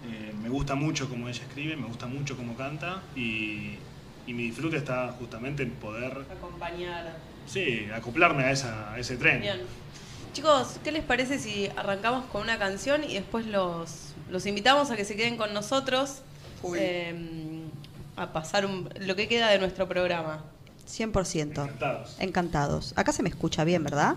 eh, 0.06 0.34
me 0.42 0.50
gusta 0.50 0.76
mucho 0.76 1.10
cómo 1.10 1.28
ella 1.30 1.42
escribe, 1.42 1.76
me 1.76 1.88
gusta 1.88 2.08
mucho 2.08 2.36
cómo 2.38 2.56
canta 2.56 3.02
y, 3.16 3.78
y 4.28 4.34
mi 4.34 4.44
disfrute 4.44 4.78
está 4.78 5.14
justamente 5.20 5.64
en 5.64 5.72
poder, 5.72 6.26
Acompañar. 6.32 7.16
sí, 7.46 7.88
acoplarme 7.94 8.44
a, 8.44 8.52
esa, 8.52 8.94
a 8.94 9.00
ese 9.00 9.18
tren. 9.18 9.42
Bien. 9.42 9.60
Chicos, 10.34 10.80
¿qué 10.84 10.92
les 10.92 11.04
parece 11.04 11.38
si 11.38 11.70
arrancamos 11.76 12.26
con 12.26 12.42
una 12.42 12.58
canción 12.58 13.04
y 13.04 13.14
después 13.14 13.46
los, 13.46 14.14
los 14.32 14.46
invitamos 14.48 14.90
a 14.90 14.96
que 14.96 15.06
se 15.06 15.16
queden 15.16 15.38
con 15.38 15.54
nosotros 15.54 16.22
eh, 16.76 17.14
a 18.16 18.34
pasar 18.34 18.66
un- 18.66 18.90
lo 19.00 19.16
que 19.16 19.28
queda 19.28 19.50
de 19.50 19.60
nuestro 19.60 19.88
programa? 19.88 20.44
100%. 20.90 21.42
Encantados. 21.52 22.16
Encantados. 22.20 22.94
Acá 22.98 23.12
se 23.14 23.22
me 23.24 23.30
escucha 23.30 23.64
bien, 23.64 23.84
¿verdad? 23.84 24.16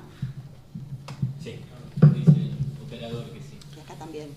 Sí, 1.43 1.61
dice 2.15 2.31
el 2.31 2.83
operador 2.85 3.25
que 3.31 3.41
sí. 3.41 3.59
Y 3.77 3.81
acá 3.81 3.95
también. 3.95 4.29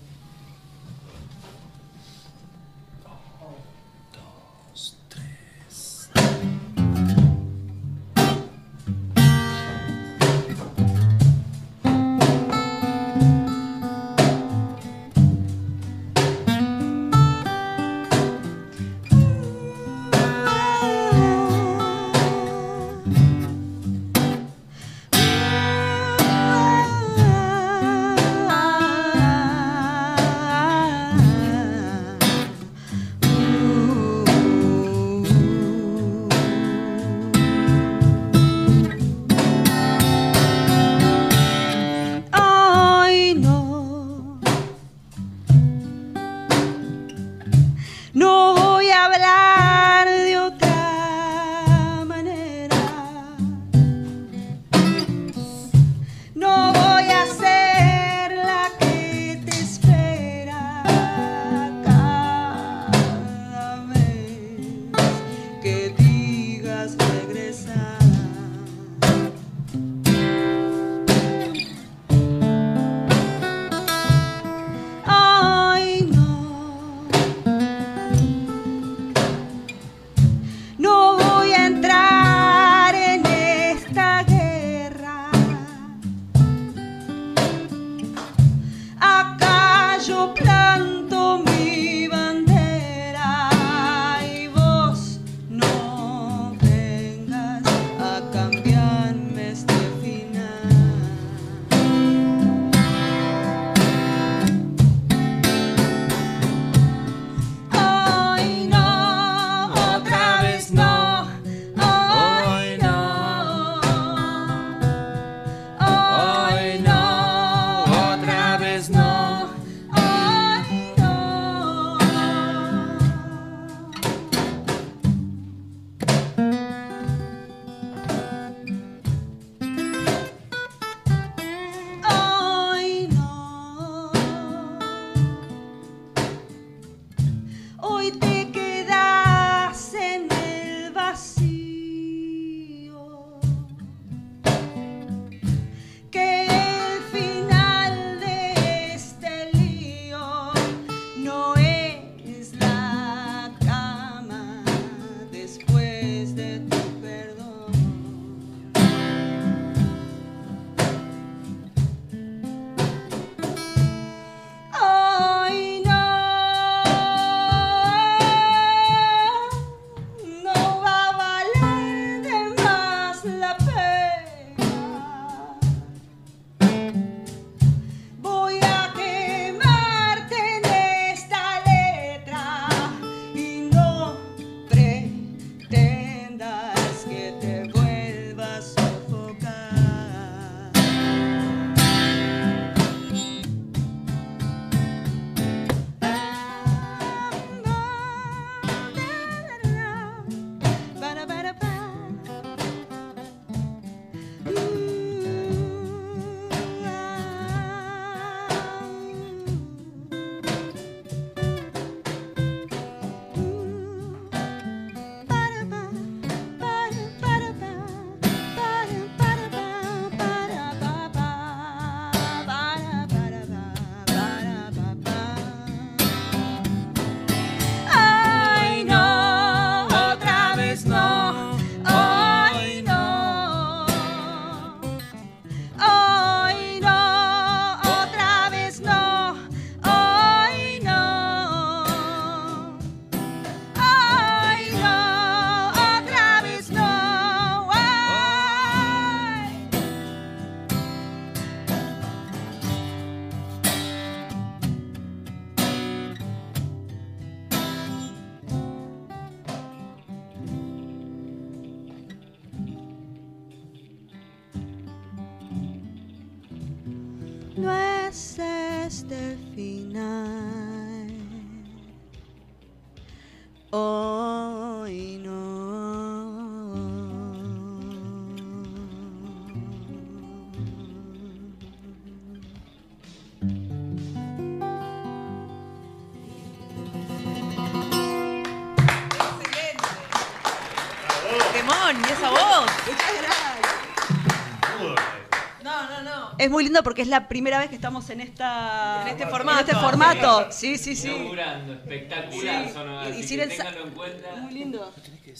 Es 296.40 296.50
muy 296.50 296.64
lindo 296.64 296.82
porque 296.82 297.02
es 297.02 297.08
la 297.08 297.28
primera 297.28 297.58
vez 297.58 297.68
que 297.68 297.74
estamos 297.74 298.08
en 298.08 298.20
esta 298.22 299.02
En 299.02 299.08
este 299.08 299.24
en 299.24 299.28
formato. 299.28 299.60
este 299.60 299.74
formato. 299.76 300.46
Sí, 300.50 300.78
sí, 300.78 300.96
sí. 300.96 301.08
Inaugurando, 301.10 301.72
espectacular. 301.74 302.64
Sí. 302.68 303.12
Y- 303.14 303.20
y 303.20 303.22
sin 303.24 303.36
que 303.38 303.42
el 303.44 303.50
sa- 303.52 303.56
ténganlo 303.64 303.86
en 303.86 303.90
cuenta. 303.94 304.36
Muy 304.36 304.52
lindo. 304.54 304.92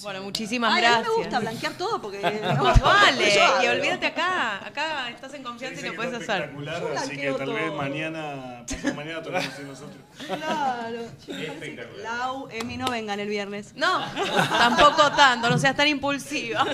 Bueno, 0.03 0.23
muchísimas 0.23 0.73
Ay, 0.75 0.85
a 0.85 0.89
mí 0.89 0.95
gracias. 0.95 1.09
me 1.09 1.23
gusta 1.23 1.41
blanquear 1.41 1.73
todo 1.73 2.03
porque. 2.03 2.21
Más 2.63 2.81
vale, 2.83 3.35
y 3.65 3.67
olvídate 3.69 4.07
acá, 4.07 4.67
acá 4.67 5.09
estás 5.09 5.33
en 5.35 5.43
confianza 5.43 5.81
y 5.81 5.89
lo 5.89 5.97
puedes 5.97 6.13
hacer. 6.15 6.43
espectacular, 6.51 6.83
así 6.99 7.17
que 7.17 7.33
tal 7.33 7.53
vez 7.55 7.73
mañana, 7.73 8.65
mañana 8.95 9.23
tocamos 9.23 9.49
así 9.49 9.63
nosotros. 9.63 9.97
Claro. 10.27 11.01
Que 11.25 11.87
Lau, 12.03 12.49
Emi 12.51 12.77
no 12.77 12.87
vengan 12.91 13.19
el 13.21 13.29
viernes. 13.29 13.73
No, 13.75 14.05
tampoco 14.51 15.11
tanto, 15.13 15.49
no 15.49 15.57
seas 15.57 15.75
tan 15.75 15.89
impulsiva. 15.89 16.65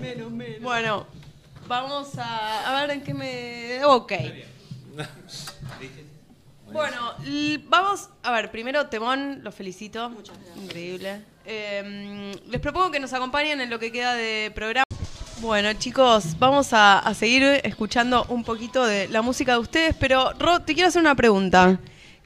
Menos, 0.00 0.30
menos. 0.30 0.62
Bueno, 0.62 1.06
vamos 1.70 2.18
a, 2.18 2.68
a 2.68 2.80
ver 2.80 2.90
en 2.90 3.00
qué 3.02 3.14
me... 3.14 3.84
Ok. 3.84 4.12
Bueno, 6.72 7.14
l- 7.24 7.58
vamos 7.68 8.08
a 8.22 8.30
ver, 8.30 8.50
primero 8.52 8.86
Temón, 8.86 9.40
los 9.42 9.52
felicito. 9.54 10.08
Muchas 10.10 10.36
gracias. 10.36 10.56
Increíble. 10.64 11.20
Eh, 11.44 12.32
les 12.48 12.60
propongo 12.60 12.90
que 12.92 13.00
nos 13.00 13.12
acompañen 13.12 13.60
en 13.60 13.70
lo 13.70 13.78
que 13.80 13.90
queda 13.90 14.14
de 14.14 14.52
programa. 14.54 14.84
Bueno, 15.40 15.72
chicos, 15.72 16.38
vamos 16.38 16.72
a, 16.72 17.00
a 17.00 17.14
seguir 17.14 17.42
escuchando 17.64 18.24
un 18.28 18.44
poquito 18.44 18.84
de 18.84 19.08
la 19.08 19.20
música 19.22 19.52
de 19.54 19.58
ustedes, 19.58 19.96
pero 19.98 20.32
Ro, 20.34 20.60
te 20.60 20.74
quiero 20.74 20.88
hacer 20.90 21.00
una 21.00 21.14
pregunta. 21.16 21.76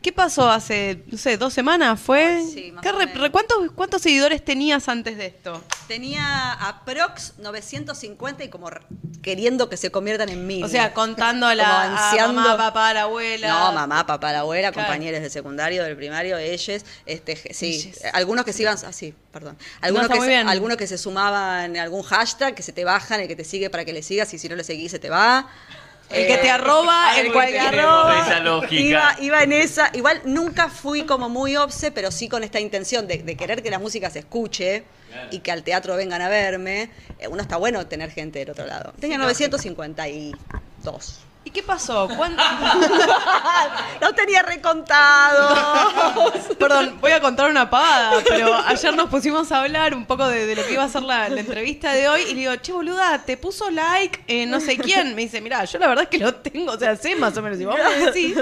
¿Qué 0.04 0.12
pasó 0.12 0.50
hace, 0.50 1.02
no 1.06 1.16
sé, 1.16 1.38
dos 1.38 1.54
semanas? 1.54 1.98
¿Fue? 1.98 2.44
Sí, 2.52 2.72
más 2.72 2.82
¿Qué 2.82 2.90
o 2.90 2.98
menos. 2.98 3.30
¿cuántos, 3.30 3.72
¿Cuántos 3.74 4.02
seguidores 4.02 4.44
tenías 4.44 4.86
antes 4.90 5.16
de 5.16 5.24
esto? 5.24 5.64
Tenía 5.88 6.52
aprox 6.52 7.38
950 7.38 8.44
y 8.44 8.50
como 8.50 8.68
queriendo 9.22 9.70
que 9.70 9.78
se 9.78 9.90
conviertan 9.90 10.28
en 10.28 10.46
mil. 10.46 10.62
O 10.62 10.68
sea, 10.68 10.92
contando 10.92 11.46
a 11.46 11.54
la 11.54 11.84
a 11.84 12.26
mamá, 12.26 12.54
papá, 12.58 12.92
la 12.92 13.02
abuela. 13.04 13.48
No, 13.48 13.72
mamá, 13.72 14.06
papá, 14.06 14.30
la 14.30 14.40
abuela, 14.40 14.72
Claro. 14.72 14.88
compañeros 14.88 15.22
del 15.22 15.30
secundario, 15.30 15.82
del 15.84 15.96
primario, 15.96 16.36
ellos, 16.36 16.84
este, 17.06 17.54
sí, 17.54 17.86
Ellos. 17.88 17.98
algunos 18.12 18.44
que 18.44 18.52
se 18.52 18.60
iban, 18.60 18.76
ah, 18.84 18.92
sí, 18.92 19.14
perdón, 19.32 19.56
algunos, 19.80 20.08
que 20.10 20.20
se, 20.20 20.36
algunos 20.36 20.76
que 20.76 20.86
se 20.86 20.98
sumaban 20.98 21.76
en 21.76 21.80
algún 21.80 22.02
hashtag, 22.02 22.54
que 22.54 22.62
se 22.62 22.74
te 22.74 22.84
bajan, 22.84 23.20
el 23.20 23.28
que 23.28 23.36
te 23.36 23.44
sigue 23.44 23.70
para 23.70 23.86
que 23.86 23.94
le 23.94 24.02
sigas 24.02 24.34
y 24.34 24.38
si 24.38 24.50
no 24.50 24.54
le 24.54 24.64
seguís 24.64 24.90
se 24.90 24.98
te 24.98 25.08
va. 25.08 25.48
El 26.10 26.26
que 26.26 26.36
te 26.38 26.50
arroba, 26.50 27.18
el 27.18 27.32
cual 27.32 27.48
te 27.50 27.58
arroba. 27.58 28.20
esa 28.20 28.40
lógica. 28.40 28.74
Iba, 28.74 29.16
iba 29.20 29.42
en 29.42 29.52
esa, 29.52 29.90
igual 29.94 30.20
nunca 30.24 30.68
fui 30.68 31.04
como 31.04 31.28
muy 31.28 31.56
obse, 31.56 31.90
pero 31.90 32.10
sí 32.12 32.28
con 32.28 32.44
esta 32.44 32.60
intención 32.60 33.06
de, 33.08 33.18
de 33.18 33.36
querer 33.36 33.62
que 33.62 33.70
la 33.70 33.78
música 33.78 34.10
se 34.10 34.20
escuche 34.20 34.84
Claro. 35.10 35.28
y 35.30 35.38
que 35.40 35.52
al 35.52 35.62
teatro 35.62 35.94
vengan 35.96 36.22
a 36.22 36.28
verme. 36.28 36.90
Eh, 37.20 37.28
uno 37.28 37.40
está 37.40 37.56
bueno 37.56 37.86
tener 37.86 38.10
gente 38.10 38.40
del 38.40 38.50
otro 38.50 38.66
lado. 38.66 38.92
Tenía 39.00 39.16
Sí, 39.16 39.22
952. 39.22 41.20
¿Y 41.46 41.50
qué 41.50 41.62
pasó? 41.62 42.08
¿Cuándo? 42.16 42.42
no 44.00 44.14
tenía 44.14 44.42
recontado. 44.42 46.32
Perdón, 46.58 46.98
voy 47.00 47.12
a 47.12 47.20
contar 47.20 47.50
una 47.50 47.68
pavada, 47.68 48.22
pero 48.26 48.54
ayer 48.66 48.94
nos 48.94 49.10
pusimos 49.10 49.50
a 49.52 49.60
hablar 49.60 49.94
un 49.94 50.06
poco 50.06 50.26
de, 50.26 50.46
de 50.46 50.56
lo 50.56 50.64
que 50.64 50.72
iba 50.72 50.84
a 50.84 50.88
ser 50.88 51.02
la, 51.02 51.28
la 51.28 51.40
entrevista 51.40 51.92
de 51.92 52.08
hoy 52.08 52.22
y 52.22 52.34
le 52.34 52.40
digo, 52.40 52.56
che, 52.56 52.72
boluda, 52.72 53.22
te 53.24 53.36
puso 53.36 53.70
like 53.70 54.24
eh, 54.26 54.46
no 54.46 54.58
sé 54.60 54.78
quién. 54.78 55.14
Me 55.14 55.22
dice, 55.22 55.40
mira, 55.40 55.64
yo 55.64 55.78
la 55.78 55.88
verdad 55.88 56.04
es 56.04 56.10
que 56.10 56.18
lo 56.18 56.34
tengo, 56.34 56.72
o 56.72 56.78
sea, 56.78 56.96
sé 56.96 57.14
más 57.16 57.36
o 57.36 57.42
menos. 57.42 57.60
Y 57.60 57.64
vos 57.66 57.76
me 57.76 58.06
decís, 58.06 58.36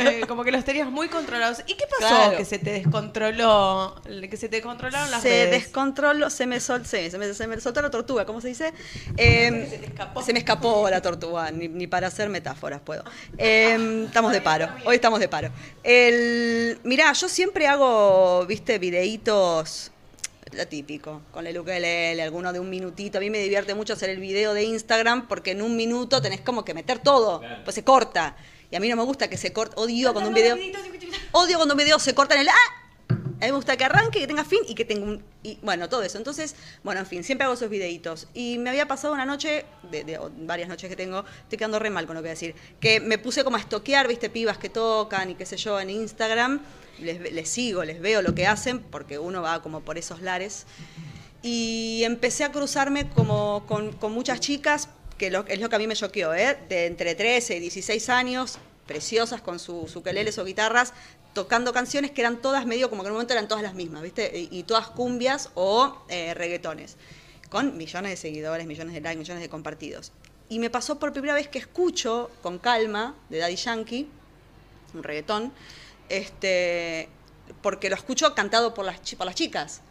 eh, 0.00 0.22
como 0.26 0.42
que 0.44 0.50
los 0.52 0.64
tenías 0.64 0.88
muy 0.90 1.08
controlados. 1.08 1.60
¿Y 1.66 1.74
qué 1.74 1.84
pasó 1.86 2.06
Claro. 2.14 2.36
que 2.36 2.44
se 2.44 2.58
te 2.58 2.70
descontroló, 2.72 4.00
que 4.04 4.36
se 4.36 4.48
te 4.48 4.56
descontrolaron 4.56 5.10
las 5.10 5.22
se 5.22 5.28
redes? 5.28 5.50
descontroló, 5.62 6.28
se 6.30 6.46
me, 6.46 6.60
sol, 6.60 6.84
se, 6.86 7.16
me, 7.18 7.32
se 7.34 7.46
me 7.46 7.60
soltó 7.60 7.82
la 7.82 7.90
tortuga, 7.90 8.24
¿cómo 8.26 8.40
se 8.40 8.48
dice? 8.48 8.72
Eh, 9.16 9.68
Se 9.70 9.78
te 9.78 9.86
escapó. 9.86 10.22
se 10.22 10.32
me 10.32 10.38
escapó 10.40 10.88
la 10.90 11.00
tortuga, 11.00 11.50
ni, 11.50 11.68
ni 11.68 11.86
para 11.86 12.10
hacer 12.16 12.30
metáforas 12.30 12.80
puedo. 12.80 13.04
Eh, 13.36 14.04
estamos 14.06 14.32
de 14.32 14.40
paro, 14.40 14.68
hoy 14.86 14.94
estamos 14.94 15.20
de 15.20 15.28
paro. 15.28 15.50
El, 15.82 16.78
mirá, 16.82 17.12
yo 17.12 17.28
siempre 17.28 17.66
hago, 17.66 18.46
viste, 18.46 18.78
videitos, 18.78 19.92
lo 20.52 20.66
típico, 20.66 21.20
con 21.30 21.46
el 21.46 21.58
ukelele, 21.58 22.22
alguno 22.22 22.54
de 22.54 22.60
un 22.60 22.70
minutito. 22.70 23.18
A 23.18 23.20
mí 23.20 23.28
me 23.28 23.38
divierte 23.38 23.74
mucho 23.74 23.92
hacer 23.92 24.08
el 24.08 24.18
video 24.18 24.54
de 24.54 24.64
Instagram 24.64 25.28
porque 25.28 25.50
en 25.50 25.60
un 25.60 25.76
minuto 25.76 26.22
tenés 26.22 26.40
como 26.40 26.64
que 26.64 26.72
meter 26.72 27.00
todo, 27.00 27.42
pues 27.64 27.74
se 27.74 27.84
corta. 27.84 28.34
Y 28.70 28.76
a 28.76 28.80
mí 28.80 28.88
no 28.88 28.96
me 28.96 29.04
gusta 29.04 29.28
que 29.28 29.36
se 29.36 29.52
corte, 29.52 29.74
odio 29.76 30.12
cuando 30.14 30.30
un 30.30 30.34
video... 30.34 30.56
Odio 31.32 31.56
cuando 31.56 31.74
un 31.74 31.78
video 31.78 31.98
se 31.98 32.14
corta 32.14 32.34
en 32.34 32.40
el 32.40 32.48
¡ah! 32.48 32.85
A 33.38 33.44
mí 33.44 33.46
me 33.46 33.52
gusta 33.52 33.76
que 33.76 33.84
arranque, 33.84 34.18
que 34.20 34.26
tenga 34.26 34.44
fin 34.44 34.60
y 34.66 34.74
que 34.74 34.84
tenga 34.86 35.04
un... 35.04 35.22
Y, 35.42 35.58
bueno, 35.62 35.88
todo 35.90 36.02
eso. 36.02 36.16
Entonces, 36.16 36.54
bueno, 36.82 37.00
en 37.00 37.06
fin, 37.06 37.22
siempre 37.22 37.44
hago 37.44 37.52
esos 37.54 37.68
videitos. 37.68 38.28
Y 38.32 38.56
me 38.58 38.70
había 38.70 38.88
pasado 38.88 39.12
una 39.12 39.26
noche, 39.26 39.66
de, 39.90 40.04
de- 40.04 40.18
varias 40.38 40.68
noches 40.70 40.88
que 40.88 40.96
tengo, 40.96 41.22
estoy 41.42 41.58
quedando 41.58 41.78
re 41.78 41.90
mal 41.90 42.06
con 42.06 42.14
lo 42.16 42.20
que 42.22 42.28
voy 42.28 42.30
a 42.30 42.34
decir, 42.34 42.54
que 42.80 42.98
me 43.00 43.18
puse 43.18 43.44
como 43.44 43.56
a 43.56 43.60
estoquear, 43.60 44.08
viste, 44.08 44.30
pibas 44.30 44.56
que 44.56 44.70
tocan 44.70 45.30
y 45.30 45.34
qué 45.34 45.44
sé 45.44 45.56
yo 45.58 45.78
en 45.78 45.90
Instagram. 45.90 46.60
Les, 46.98 47.30
les 47.30 47.48
sigo, 47.48 47.84
les 47.84 48.00
veo 48.00 48.22
lo 48.22 48.34
que 48.34 48.46
hacen, 48.46 48.80
porque 48.80 49.18
uno 49.18 49.42
va 49.42 49.60
como 49.62 49.82
por 49.82 49.98
esos 49.98 50.22
lares. 50.22 50.64
Y 51.42 52.02
empecé 52.04 52.42
a 52.44 52.50
cruzarme 52.52 53.08
como 53.10 53.64
con, 53.66 53.92
con 53.92 54.12
muchas 54.12 54.40
chicas, 54.40 54.88
que 55.18 55.30
lo- 55.30 55.46
es 55.46 55.60
lo 55.60 55.68
que 55.68 55.76
a 55.76 55.78
mí 55.78 55.86
me 55.86 55.94
choqueó, 55.94 56.32
¿eh? 56.34 56.56
de 56.70 56.86
entre 56.86 57.14
13 57.14 57.56
y 57.56 57.60
16 57.60 58.08
años, 58.08 58.58
preciosas 58.86 59.40
con 59.40 59.58
sus 59.58 59.94
ukeleles 59.96 60.38
o 60.38 60.44
guitarras, 60.44 60.92
tocando 61.34 61.72
canciones 61.72 62.12
que 62.12 62.22
eran 62.22 62.40
todas 62.40 62.66
medio 62.66 62.88
como 62.88 63.02
que 63.02 63.08
en 63.08 63.12
un 63.12 63.16
momento 63.16 63.34
eran 63.34 63.48
todas 63.48 63.62
las 63.62 63.74
mismas, 63.74 64.02
¿viste? 64.02 64.48
Y, 64.50 64.62
todas 64.62 64.88
cumbias 64.88 65.50
o 65.54 66.02
eh, 66.08 66.32
reggaetones, 66.34 66.96
con 67.50 67.76
millones 67.76 68.12
de 68.12 68.16
seguidores, 68.16 68.66
millones 68.66 68.94
de 68.94 69.00
likes, 69.00 69.18
millones 69.18 69.42
de 69.42 69.48
compartidos. 69.48 70.12
Y 70.48 70.58
me 70.58 70.70
pasó 70.70 70.98
por 70.98 71.12
primera 71.12 71.34
vez 71.34 71.48
que 71.48 71.58
escucho 71.58 72.30
con 72.42 72.58
calma 72.58 73.14
de 73.28 73.38
Daddy 73.38 73.56
Yankee, 73.56 74.08
un 74.94 75.02
reggaetón, 75.02 75.52
este, 76.08 77.08
porque 77.62 77.90
lo 77.90 77.96
escucho 77.96 78.34
cantado 78.34 78.72
por 78.72 78.84
las, 78.84 78.98
por 79.16 79.26
las 79.26 79.34
chicas 79.34 79.82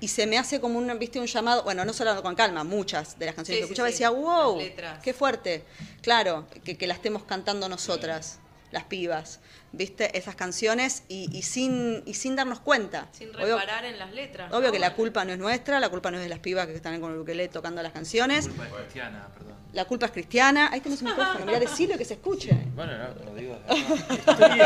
y 0.00 0.08
se 0.08 0.26
me 0.26 0.38
hace 0.38 0.60
como 0.60 0.78
un, 0.78 0.98
¿viste? 0.98 1.18
un 1.18 1.26
llamado, 1.26 1.62
bueno, 1.64 1.84
no 1.84 1.92
solo 1.92 2.22
con 2.22 2.34
calma, 2.34 2.64
muchas 2.64 3.18
de 3.18 3.26
las 3.26 3.34
canciones 3.34 3.56
Sí, 3.56 3.60
que 3.60 3.64
escuchaba 3.64 3.88
sí. 3.88 3.92
decía, 3.94 4.10
wow, 4.10 4.58
qué 5.02 5.12
fuerte. 5.12 5.64
Claro, 6.02 6.46
que, 6.64 6.76
que 6.76 6.86
la 6.86 6.94
estemos 6.94 7.24
cantando 7.24 7.68
nosotras, 7.68 8.38
las 8.70 8.84
pibas, 8.84 9.40
¿viste? 9.72 10.16
Esas 10.16 10.34
canciones 10.34 11.02
y, 11.08 11.28
y 11.36 11.42
sin, 11.42 12.02
y 12.06 12.14
sin 12.14 12.36
darnos 12.36 12.60
cuenta. 12.60 13.08
Sin 13.12 13.30
Obvio- 13.30 13.58
reparar 13.58 13.84
en 13.84 13.98
las 13.98 14.12
letras. 14.12 14.52
Obvio 14.52 14.68
¿no? 14.68 14.72
que 14.72 14.78
la 14.78 14.94
culpa 14.94 15.24
no 15.24 15.32
es 15.32 15.38
nuestra, 15.38 15.80
la 15.80 15.88
culpa 15.88 16.10
no 16.10 16.18
es 16.18 16.22
de 16.22 16.28
las 16.28 16.38
pibas 16.38 16.66
que 16.66 16.74
están 16.74 17.00
con 17.00 17.12
el 17.12 17.18
ukelele 17.18 17.48
tocando 17.48 17.82
las 17.82 17.92
canciones. 17.92 18.46
Culpa 18.48 18.64
de 18.64 18.70
Cristiana, 18.70 19.28
perdón. 19.34 19.48
La 19.74 19.84
culpa 19.84 20.06
es 20.06 20.12
cristiana. 20.12 20.70
Ahí 20.72 20.80
tenés 20.80 21.02
un 21.02 21.08
micrófono, 21.10 21.44
mirá, 21.44 21.60
decirlo 21.60 21.98
que 21.98 22.04
se 22.06 22.14
escuche. 22.14 22.50
Bueno, 22.74 22.92
no, 22.96 23.24
lo 23.26 23.34
digo. 23.34 23.58
Estoy, 23.68 24.60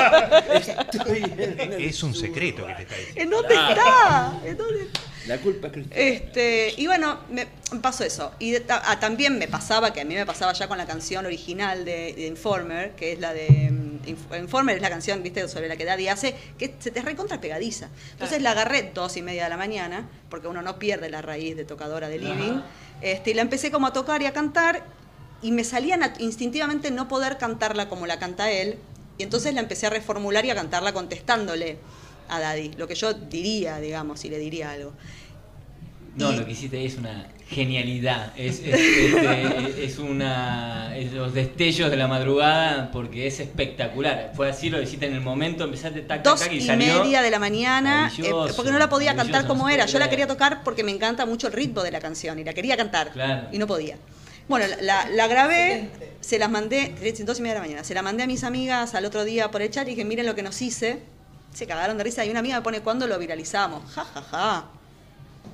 estoy 1.25 1.85
Es 1.85 2.03
un 2.03 2.15
secreto 2.15 2.67
que 2.67 2.75
te 2.75 2.83
está 2.83 2.97
diciendo. 2.97 3.21
¿En 3.23 3.31
dónde 3.31 3.55
está? 3.55 4.41
¿En 4.45 4.57
dónde 4.57 4.83
está? 4.83 5.01
La 5.27 5.39
culpa 5.39 5.69
es 5.69 5.73
Cristiana. 5.73 6.03
Este, 6.03 6.75
y 6.77 6.87
bueno, 6.87 7.21
me 7.31 7.47
pasó 7.81 8.05
eso. 8.05 8.33
Y 8.41 8.53
de- 8.53 8.65
ah, 8.69 8.99
también 8.99 9.39
me 9.39 9.47
pasaba, 9.49 9.93
que 9.93 10.01
a 10.01 10.05
mí 10.05 10.15
me 10.15 10.27
pasaba 10.27 10.53
ya 10.53 10.67
con 10.67 10.79
la 10.79 10.87
canción 10.87 11.25
original 11.27 11.85
de, 11.85 12.13
de 12.15 12.27
Informer, 12.27 12.93
que 12.97 13.13
es 13.13 13.21
la 13.21 13.33
de. 13.33 13.49
mm, 13.71 13.93
Inf- 14.07 14.39
Informer 14.41 14.77
es 14.77 14.83
la 14.83 14.91
canción, 14.93 15.23
viste, 15.23 15.49
sobre 15.49 15.69
la 15.69 15.77
que 15.77 15.85
Daddy 15.85 16.09
hace, 16.09 16.37
que 16.59 16.75
se 16.79 16.91
te 16.91 17.03
recontra 17.03 17.41
pegadiza. 17.41 17.89
Entonces 18.13 18.43
la 18.43 18.51
agarré 18.53 18.93
dos 18.95 19.17
y 19.17 19.23
media 19.23 19.45
de 19.45 19.51
la 19.51 19.57
mañana, 19.57 20.09
porque 20.29 20.49
uno 20.49 20.63
no 20.63 20.79
pierde 20.79 21.09
la 21.11 21.23
raíz 21.23 21.57
de 21.57 21.65
tocadora 21.65 22.09
de 22.09 22.19
living. 22.19 22.61
Este, 23.01 23.31
y 23.31 23.35
la 23.35 23.43
empecé 23.43 23.71
como 23.71 23.87
a 23.87 23.93
tocar 23.93 24.23
y 24.23 24.27
a 24.27 24.33
cantar, 24.33 24.85
y 25.43 25.51
me 25.51 25.65
salía 25.65 25.99
instintivamente 26.19 26.91
no 26.91 27.09
poder 27.09 27.39
cantarla 27.39 27.89
como 27.89 28.07
la 28.07 28.19
canta 28.19 28.51
él. 28.51 28.79
Y 29.19 29.25
entonces 29.25 29.55
la 29.55 29.61
empecé 29.61 29.87
a 29.87 29.91
reformular 29.91 30.45
y 30.45 30.51
a 30.51 30.55
cantarla 30.55 30.93
contestándole 30.93 31.79
a 32.29 32.41
Daddy, 32.41 32.73
lo 32.75 32.87
que 32.87 32.95
yo 32.95 33.13
diría, 33.13 33.79
digamos, 33.79 34.21
si 34.21 34.29
le 34.29 34.39
diría 34.39 34.71
algo. 34.71 34.93
No, 36.17 36.33
Y- 36.33 36.37
lo 36.37 36.45
que 36.45 36.53
hiciste 36.53 36.77
ahí 36.79 36.87
es 36.87 36.97
una 36.99 37.27
genialidad. 37.49 38.33
Es, 38.37 38.61
es, 38.65 38.75
es 39.79 39.99
una. 39.99 40.97
es 40.97 41.13
los 41.13 41.33
destellos 41.35 41.91
de 41.91 41.97
la 41.97 42.07
madrugada 42.09 42.91
porque 42.93 43.27
es 43.27 43.41
espectacular. 43.41 44.33
Fue 44.35 44.49
así, 44.51 44.69
lo 44.71 44.81
hiciste 44.81 45.07
en 45.07 45.15
el 45.15 45.21
momento, 45.21 45.65
empezaste 45.65 46.01
tac, 46.03 46.23
tac, 46.23 46.25
dos 46.25 46.41
tac 46.41 46.53
y 46.53 46.57
y 46.57 46.61
salió. 46.61 47.03
media 47.03 47.23
de 47.23 47.31
la 47.31 47.39
mañana, 47.39 48.13
eh, 48.17 48.31
porque 48.57 48.71
no 48.71 48.79
la 48.79 48.89
podía 48.89 49.15
cantar 49.17 49.47
como 49.47 49.65
no 49.65 49.69
era. 49.71 49.87
Yo 49.87 49.99
la 49.99 50.09
quería 50.11 50.27
tocar 50.27 50.63
porque 50.65 50.85
me 50.85 50.93
encanta 50.93 51.25
mucho 51.27 51.47
el 51.47 51.53
ritmo 51.53 51.83
de 51.83 51.91
la 51.91 52.01
canción 52.01 52.39
y 52.39 52.45
la 52.45 52.53
quería 52.53 52.77
cantar 52.77 53.11
Claro. 53.13 53.49
y 53.53 53.59
no 53.59 53.67
podía. 53.67 53.97
Bueno, 54.49 54.67
la, 54.67 54.83
la- 55.05 55.09
la 55.11 55.27
grabé, 55.29 55.89
se 56.21 56.39
las 56.39 56.51
mandé, 56.51 56.95
dos 57.25 57.39
y 57.39 57.43
media 57.43 57.55
de 57.55 57.61
la 57.61 57.65
mañana, 57.67 57.85
se 57.85 57.95
la 57.95 58.03
mandé 58.03 58.25
a 58.25 58.27
mis 58.27 58.45
amigas 58.45 58.95
al 58.95 59.05
otro 59.05 59.25
día 59.25 59.51
por 59.51 59.63
el 59.63 59.71
chat 59.71 59.87
y 59.87 59.91
dije, 59.91 60.05
miren 60.05 60.27
lo 60.27 60.35
que 60.35 60.43
nos 60.43 60.61
hice. 60.61 60.99
Se 61.55 61.67
cagaron 61.67 61.97
de 61.99 62.05
risa 62.05 62.25
y 62.25 62.31
una 62.31 62.41
amiga 62.41 62.57
me 62.57 62.63
pone, 62.63 62.81
¿cuándo 62.81 63.07
lo 63.07 63.19
viralizamos? 63.19 63.91
Ja, 63.93 64.05
ja, 64.05 64.23
ja. 64.23 64.65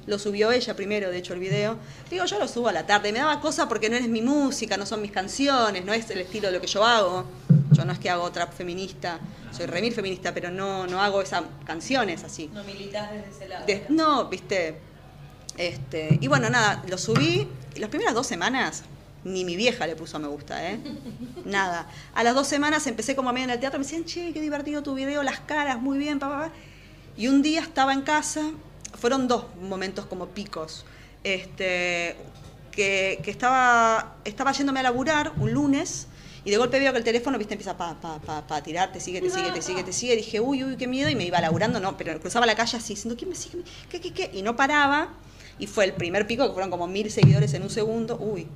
Lo 0.07 0.19
subió 0.19 0.51
ella 0.53 0.75
primero, 0.75 1.11
de 1.11 1.19
hecho, 1.19 1.35
el 1.35 1.41
video. 1.41 1.77
Digo, 2.11 2.25
yo 2.25 2.39
lo 2.39 2.49
subo 2.49 2.69
a 2.69 2.73
la 2.73 2.87
tarde. 2.87 3.13
Me 3.13 3.19
daba 3.19 3.41
cosa 3.41 3.69
porque 3.69 3.91
no 3.91 3.97
es 3.97 4.09
mi 4.09 4.23
música, 4.23 4.77
no 4.79 4.87
son 4.87 5.03
mis 5.03 5.13
canciones, 5.13 5.85
no 5.85 5.93
es 5.93 6.09
el 6.11 6.19
estilo 6.21 6.49
de 6.49 6.55
lo 6.55 6.61
que 6.63 6.67
yo 6.67 6.83
hago. 6.85 7.27
Yo 7.73 7.85
no 7.85 7.93
es 7.93 7.99
que 7.99 8.09
hago 8.09 8.31
trap 8.33 8.53
feminista, 8.55 9.21
soy 9.53 9.67
remil 9.67 9.93
feminista, 9.93 10.33
pero 10.33 10.51
no, 10.51 10.87
no 10.87 11.03
hago 11.03 11.21
esas 11.21 11.43
canciones 11.67 12.25
así. 12.25 12.51
No 12.55 12.65
militas 12.65 13.11
desde 13.13 13.29
ese 13.31 13.49
lado. 13.49 13.67
De- 13.67 13.85
no, 13.91 14.25
viste. 14.31 14.79
Este, 15.57 16.19
y 16.21 16.27
bueno, 16.29 16.49
nada, 16.51 16.83
lo 16.89 16.97
subí. 16.99 17.47
y 17.75 17.79
Las 17.81 17.91
primeras 17.91 18.15
dos 18.15 18.27
semanas, 18.27 18.85
ni 19.25 19.45
mi 19.45 19.57
vieja 19.57 19.87
le 19.87 19.95
puso 19.97 20.19
me 20.19 20.29
gusta, 20.29 20.71
¿eh? 20.71 20.79
Nada. 21.45 21.87
A 22.15 22.23
las 22.23 22.35
dos 22.35 22.47
semanas 22.47 22.87
empecé 22.87 23.15
como 23.15 23.29
a 23.29 23.33
medio 23.33 23.45
en 23.45 23.51
el 23.51 23.61
teatro, 23.61 23.79
me 23.79 23.85
decían, 23.85 24.05
che, 24.05 24.33
qué 24.33 24.41
divertido 24.41 24.83
tu 24.83 24.95
video, 24.95 25.23
las 25.23 25.41
caras, 25.41 25.81
muy 25.83 25.99
bien, 25.99 26.19
papá. 26.19 26.39
Pa, 26.39 26.47
pa". 26.49 26.53
Y 27.17 27.27
un 27.29 27.43
día 27.43 27.61
estaba 27.61 27.93
en 27.93 28.03
casa, 28.03 28.51
fueron 29.01 29.29
dos 29.29 29.45
momentos 29.61 30.07
como 30.07 30.27
picos. 30.27 30.85
Este, 31.25 32.17
que, 32.71 33.21
que 33.23 33.31
estaba, 33.31 34.17
estaba 34.25 34.53
yéndome 34.53 34.81
a 34.81 34.85
laburar 34.85 35.33
un 35.39 35.53
lunes 35.53 36.07
y 36.45 36.51
de 36.51 36.57
golpe 36.57 36.79
veo 36.79 36.93
que 36.93 36.99
el 36.99 37.05
teléfono, 37.05 37.37
viste, 37.37 37.55
empieza 37.55 37.77
pa, 37.77 38.01
pa, 38.01 38.19
pa, 38.21 38.47
pa, 38.47 38.63
tirar, 38.63 38.93
te 38.93 39.01
sigue, 39.01 39.21
te 39.21 39.29
sigue, 39.29 39.51
te 39.51 39.61
sigue, 39.61 39.83
te 39.83 39.93
sigue. 39.93 40.17
Dije, 40.17 40.41
uy, 40.41 40.65
uy, 40.65 40.77
qué 40.77 40.87
miedo. 40.87 41.11
Y 41.11 41.15
me 41.15 41.25
iba 41.25 41.41
laburando, 41.41 41.81
no, 41.81 41.97
pero 41.97 42.19
cruzaba 42.21 42.47
la 42.47 42.55
calle 42.55 42.79
así, 42.79 42.95
diciendo, 42.95 43.17
¿quién 43.19 43.29
me 43.31 43.37
sigue? 43.37 43.65
¿Qué, 43.91 44.01
qué, 44.01 44.13
qué? 44.13 44.31
Y 44.33 44.43
no 44.43 44.57
paraba. 44.57 45.09
Y 45.59 45.67
fue 45.67 45.85
el 45.85 45.93
primer 45.93 46.27
pico, 46.27 46.47
que 46.47 46.53
fueron 46.53 46.71
como 46.71 46.87
mil 46.87 47.11
seguidores 47.11 47.53
en 47.55 47.65
un 47.65 47.71
segundo. 47.71 48.17
Uy. 48.17 48.47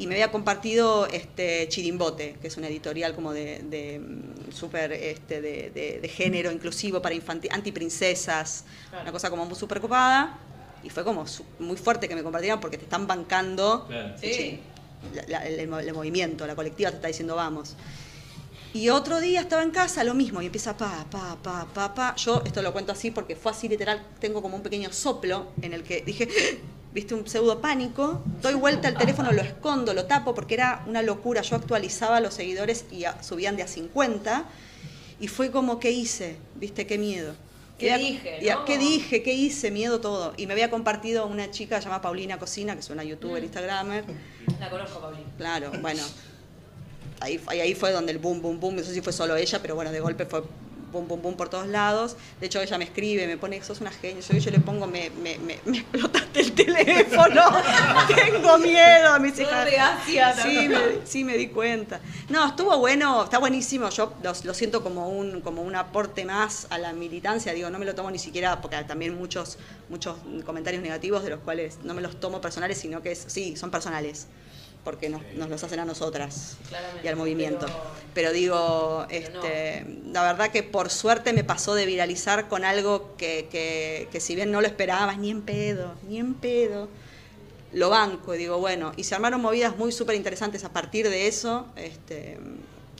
Y 0.00 0.06
me 0.06 0.14
había 0.14 0.32
compartido 0.32 1.06
este 1.06 1.68
Chirimbote, 1.68 2.36
que 2.40 2.48
es 2.48 2.56
una 2.56 2.68
editorial 2.68 3.14
como 3.14 3.32
de, 3.34 3.58
de 3.58 3.98
mm, 4.00 4.50
súper 4.52 4.92
este, 4.92 5.42
de, 5.42 5.70
de- 5.70 5.98
de 6.00 6.08
género 6.08 6.50
inclusivo 6.50 7.02
para 7.02 7.14
infantil, 7.14 7.50
antiprincesas, 7.52 8.64
una 9.02 9.12
cosa 9.12 9.28
como 9.28 9.44
muy 9.44 9.54
súper 9.56 9.78
copada. 9.80 10.38
Y 10.82 10.88
fue 10.88 11.04
como 11.04 11.26
muy 11.58 11.76
fuerte 11.76 12.08
que 12.08 12.14
me 12.14 12.22
compartieran 12.22 12.58
porque 12.60 12.78
te 12.78 12.84
están 12.84 13.06
bancando 13.06 13.84
Claro. 13.88 14.14
la- 15.14 15.24
la- 15.28 15.46
el- 15.46 15.60
el 15.88 15.92
movimiento, 15.94 16.46
la 16.46 16.56
colectiva 16.56 16.88
te 16.90 16.96
está 16.96 17.08
diciendo 17.08 17.36
vamos. 17.36 17.76
Y 18.72 18.88
otro 18.88 19.20
día 19.20 19.40
estaba 19.40 19.62
en 19.62 19.70
casa, 19.70 20.02
lo 20.04 20.14
mismo, 20.14 20.40
y 20.40 20.46
empieza 20.46 20.76
pa, 20.78 21.04
pa, 21.10 21.36
pa, 21.42 21.66
pa, 21.74 21.92
pa. 21.94 22.14
Yo 22.16 22.40
esto 22.46 22.62
lo 22.62 22.72
cuento 22.72 22.92
así 22.92 23.10
porque 23.10 23.36
fue 23.36 23.52
así 23.52 23.68
literal, 23.68 24.06
tengo 24.20 24.40
como 24.40 24.56
un 24.56 24.62
pequeño 24.62 24.90
soplo 24.92 25.48
en 25.60 25.74
el 25.74 25.82
que 25.82 26.00
dije, 26.00 26.26
viste, 26.92 27.14
un 27.14 27.26
pseudo 27.26 27.60
pánico, 27.60 28.22
doy 28.42 28.54
vuelta 28.54 28.88
al 28.88 28.96
teléfono, 28.96 29.30
lo 29.32 29.40
escondo, 29.42 29.94
lo 29.94 30.06
tapo, 30.06 30.34
porque 30.34 30.54
era 30.54 30.82
una 30.86 31.02
locura. 31.02 31.42
Yo 31.42 31.56
actualizaba 31.56 32.20
los 32.20 32.34
seguidores 32.34 32.84
y 32.90 33.04
a- 33.04 33.22
subían 33.22 33.56
de 33.56 33.62
a 33.62 33.68
50, 33.68 34.44
y 35.20 35.28
fue 35.28 35.50
como, 35.50 35.78
¿qué 35.78 35.90
hice? 35.90 36.36
¿Viste? 36.56 36.86
Qué 36.86 36.98
miedo. 36.98 37.34
¿Qué 37.78 37.92
a- 37.92 37.98
dije, 37.98 38.50
a- 38.50 38.54
no? 38.56 38.64
¿Qué 38.64 38.76
dije? 38.78 39.22
¿Qué 39.22 39.32
hice? 39.32 39.70
Miedo 39.70 40.00
todo. 40.00 40.34
Y 40.36 40.46
me 40.46 40.52
había 40.52 40.70
compartido 40.70 41.26
una 41.26 41.50
chica 41.50 41.78
llamada 41.80 42.02
Paulina 42.02 42.38
Cocina, 42.38 42.74
que 42.74 42.80
es 42.80 42.90
una 42.90 43.04
Mm. 43.04 43.06
youtuber, 43.08 43.42
instagramer. 43.42 44.04
La 44.58 44.68
conozco, 44.68 45.00
Paulina. 45.00 45.24
Claro, 45.38 45.70
bueno. 45.80 46.02
Ahí, 47.20 47.38
ahí, 47.46 47.60
ahí 47.60 47.74
fue 47.74 47.92
donde 47.92 48.12
el 48.12 48.18
boom, 48.18 48.40
boom, 48.42 48.58
boom, 48.60 48.76
no 48.76 48.82
sé 48.82 48.94
si 48.94 49.00
fue 49.02 49.12
solo 49.12 49.36
ella, 49.36 49.58
pero 49.60 49.74
bueno, 49.74 49.92
de 49.92 50.00
golpe 50.00 50.24
fue 50.26 50.42
pum, 50.90 51.06
pum, 51.06 51.20
pum 51.20 51.34
por 51.34 51.48
todos 51.48 51.66
lados. 51.66 52.16
De 52.40 52.46
hecho, 52.46 52.60
ella 52.60 52.78
me 52.78 52.84
escribe, 52.84 53.26
me 53.26 53.36
pone, 53.36 53.62
sos 53.62 53.80
una 53.80 53.90
genia. 53.90 54.20
Yo, 54.20 54.36
yo 54.36 54.50
le 54.50 54.60
pongo, 54.60 54.86
me, 54.86 55.10
me, 55.10 55.38
me, 55.38 55.58
me 55.64 55.78
explotaste 55.78 56.40
el 56.40 56.52
teléfono, 56.52 57.42
tengo 58.14 58.58
miedo. 58.58 59.18
Todo 59.20 59.64
reacia, 59.64 60.34
¿no? 60.34 60.42
sí, 60.42 60.68
me, 60.68 60.78
sí, 61.04 61.24
me 61.24 61.36
di 61.36 61.48
cuenta. 61.48 62.00
No, 62.28 62.46
estuvo 62.46 62.76
bueno, 62.78 63.24
está 63.24 63.38
buenísimo. 63.38 63.88
Yo 63.90 64.12
lo, 64.22 64.32
lo 64.44 64.54
siento 64.54 64.82
como 64.82 65.08
un, 65.08 65.40
como 65.40 65.62
un 65.62 65.76
aporte 65.76 66.24
más 66.24 66.66
a 66.70 66.78
la 66.78 66.92
militancia. 66.92 67.52
Digo, 67.52 67.70
no 67.70 67.78
me 67.78 67.86
lo 67.86 67.94
tomo 67.94 68.10
ni 68.10 68.18
siquiera, 68.18 68.60
porque 68.60 68.76
también 68.84 69.16
muchos, 69.16 69.58
muchos 69.88 70.16
comentarios 70.44 70.82
negativos 70.82 71.22
de 71.22 71.30
los 71.30 71.40
cuales 71.40 71.78
no 71.84 71.94
me 71.94 72.02
los 72.02 72.18
tomo 72.18 72.40
personales, 72.40 72.78
sino 72.78 73.02
que 73.02 73.12
es, 73.12 73.24
sí, 73.26 73.56
son 73.56 73.70
personales 73.70 74.26
porque 74.84 75.08
nos, 75.08 75.22
nos 75.36 75.48
los 75.48 75.62
hacen 75.62 75.80
a 75.80 75.84
nosotras 75.84 76.56
Claramente, 76.68 77.04
y 77.04 77.08
al 77.08 77.16
movimiento. 77.16 77.66
pero- 77.66 78.00
Pero, 78.14 78.32
digo, 78.32 79.06
Pero 79.08 79.30
no. 79.30 79.38
este, 79.44 79.86
la 80.12 80.22
verdad 80.22 80.50
que 80.50 80.62
por 80.62 80.90
suerte 80.90 81.32
me 81.32 81.44
pasó 81.44 81.74
de 81.74 81.86
viralizar 81.86 82.48
con 82.48 82.64
algo 82.64 83.14
que, 83.16 83.46
que, 83.50 84.08
que 84.10 84.20
si 84.20 84.34
bien 84.34 84.50
no 84.50 84.60
lo 84.60 84.66
esperabas, 84.66 85.18
ni 85.18 85.30
en 85.30 85.42
pedo, 85.42 85.94
ni 86.08 86.18
en 86.18 86.34
pedo, 86.34 86.88
lo 87.72 87.88
banco 87.90 88.34
y 88.34 88.38
digo, 88.38 88.58
bueno, 88.58 88.92
y 88.96 89.04
se 89.04 89.14
armaron 89.14 89.40
movidas 89.40 89.76
muy 89.76 89.92
súper 89.92 90.16
interesantes 90.16 90.64
a 90.64 90.72
partir 90.72 91.08
de 91.08 91.28
eso, 91.28 91.66
este, 91.76 92.38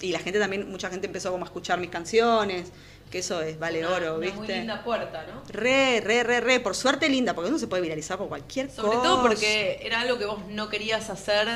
y 0.01 0.13
la 0.13 0.21
gente 0.21 0.39
también, 0.39 0.71
mucha 0.71 0.91
gente 0.91 1.07
empezó 1.09 1.33
como 1.33 1.45
a 1.45 1.49
escuchar 1.49 1.81
mis 1.81 1.91
canciones, 1.91 2.69
que 3.11 3.19
eso 3.19 3.41
es, 3.43 3.59
vale 3.59 3.81
Una- 3.81 3.97
oro, 3.97 4.11
una 4.17 4.21
¿viste? 4.21 4.39
muy 4.39 4.49
linda 4.49 4.85
puerta, 4.85 5.25
¿no? 5.27 5.43
Re, 5.49 6.01
re, 6.01 6.23
re, 6.23 6.41
re, 6.41 6.61
por 6.61 6.75
suerte 6.77 7.09
linda, 7.09 7.35
porque 7.35 7.51
uno 7.51 7.59
se 7.59 7.67
puede 7.67 7.83
viralizar 7.83 8.17
por 8.19 8.29
cualquier 8.29 8.71
Sobre 8.71 8.97
cosa. 8.97 9.03
todo 9.03 9.23
porque 9.23 9.81
era 9.83 10.01
algo 10.01 10.17
que 10.19 10.27
vos 10.27 10.39
no 10.49 10.69
querías 10.69 11.11
hacer, 11.11 11.49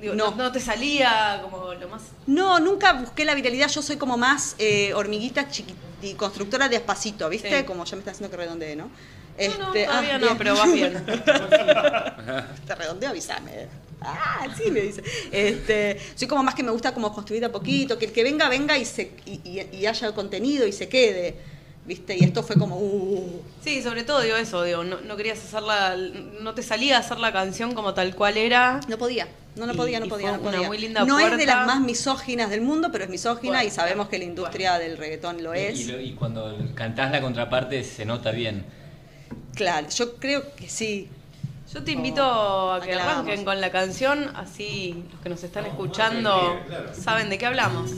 digo, 0.00 0.14
no. 0.14 0.30
No. 0.32 0.36
no 0.36 0.52
te 0.52 0.60
salía 0.60 1.40
como 1.42 1.72
lo 1.74 1.88
más... 1.88 2.02
No, 2.26 2.60
nunca 2.60 2.92
busqué 2.92 3.24
la 3.24 3.34
viralidad. 3.34 3.68
Yo 3.68 3.80
soy 3.82 3.96
como 3.96 4.16
más 4.18 4.56
eh, 4.58 4.92
hormiguita 4.94 5.48
chiqui- 5.48 5.74
y 6.02 6.12
constructora 6.14 6.68
de 6.68 6.76
espacito, 6.76 7.28
¿viste? 7.30 7.60
Sí. 7.60 7.64
Como 7.64 7.84
ya 7.86 7.96
me 7.96 8.00
está 8.00 8.10
haciendo 8.10 8.30
que 8.30 8.36
redondee, 8.42 8.76
¿no? 8.76 8.90
No, 9.36 9.58
no, 9.58 9.74
Este, 9.74 9.84
todavía 9.86 10.14
ah, 10.14 10.18
no, 10.18 10.26
bien. 10.26 10.38
pero 10.38 10.54
vas 10.56 10.72
bien. 10.72 11.04
Te 12.66 12.74
redondeo, 12.74 13.10
avísame. 13.10 13.50
Ah, 14.00 14.46
sí, 14.56 14.70
me 14.70 14.80
dice. 14.80 15.02
Este, 15.32 15.98
soy 16.14 16.28
como 16.28 16.42
más 16.42 16.54
que 16.54 16.62
me 16.62 16.70
gusta 16.70 16.92
como 16.92 17.12
construir 17.12 17.40
de 17.40 17.46
a 17.46 17.52
poquito, 17.52 17.98
que 17.98 18.06
el 18.06 18.12
que 18.12 18.22
venga, 18.22 18.48
venga 18.48 18.76
y, 18.76 18.84
se, 18.84 19.12
y, 19.26 19.40
y- 19.44 19.68
y 19.76 19.86
haya 19.86 20.12
contenido 20.12 20.66
y 20.66 20.72
se 20.72 20.88
quede, 20.88 21.36
¿viste? 21.86 22.14
Y 22.16 22.22
esto 22.24 22.42
fue 22.42 22.56
como, 22.56 22.76
uh, 22.76 23.42
Sí, 23.62 23.82
sobre 23.82 24.04
todo 24.04 24.20
digo 24.20 24.36
eso, 24.36 24.62
digo, 24.62 24.84
no, 24.84 25.00
no 25.00 25.16
querías 25.16 25.38
hacerla, 25.42 25.96
no 26.40 26.54
te 26.54 26.62
salía 26.62 26.98
a 26.98 27.00
hacer 27.00 27.18
la 27.18 27.32
canción 27.32 27.74
como 27.74 27.94
tal 27.94 28.14
cual 28.14 28.36
era. 28.36 28.80
no 28.88 28.98
podía. 28.98 29.26
No, 29.56 29.66
no 29.66 29.72
Y- 29.72 29.76
podía, 29.76 30.00
no 30.00 30.06
y 30.06 30.08
podía, 30.10 30.28
fue 30.30 30.36
no 30.38 30.42
una 30.42 30.52
podía. 30.56 30.68
muy 30.68 30.78
linda 30.78 31.04
no 31.04 31.18
es 31.20 31.36
de 31.38 31.46
las 31.46 31.64
más 31.66 31.80
misóginas 31.80 32.50
del 32.50 32.60
mundo, 32.60 32.90
pero 32.92 33.04
es 33.04 33.10
misógina 33.10 33.54
Bueno, 33.58 33.68
y 33.68 33.70
sabemos 33.70 34.08
que 34.08 34.18
la 34.18 34.24
industria 34.24 34.78
del 34.78 34.98
reggaetón 34.98 35.42
lo 35.42 35.54
es. 35.54 35.80
Y, 35.80 35.84
lo- 35.86 36.00
y 36.00 36.12
cuando 36.12 36.54
cantás 36.74 37.10
la 37.10 37.20
contraparte 37.22 37.82
se 37.84 38.04
nota 38.04 38.32
bien. 38.32 38.64
Claro, 39.54 39.88
yo 39.88 40.16
creo 40.16 40.54
que 40.56 40.68
sí. 40.68 41.08
Yo 41.72 41.82
te 41.82 41.92
invito 41.92 42.22
a 42.22 42.76
a 42.76 42.80
que 42.80 42.94
la 42.94 43.04
arranquen 43.04 43.44
con 43.44 43.60
la 43.60 43.70
canción, 43.70 44.30
así 44.36 45.04
los 45.12 45.20
que 45.20 45.28
nos 45.28 45.42
están 45.42 45.66
escuchando 45.66 46.58
saben 46.92 47.30
de 47.30 47.38
qué 47.38 47.46
hablamos. 47.46 47.90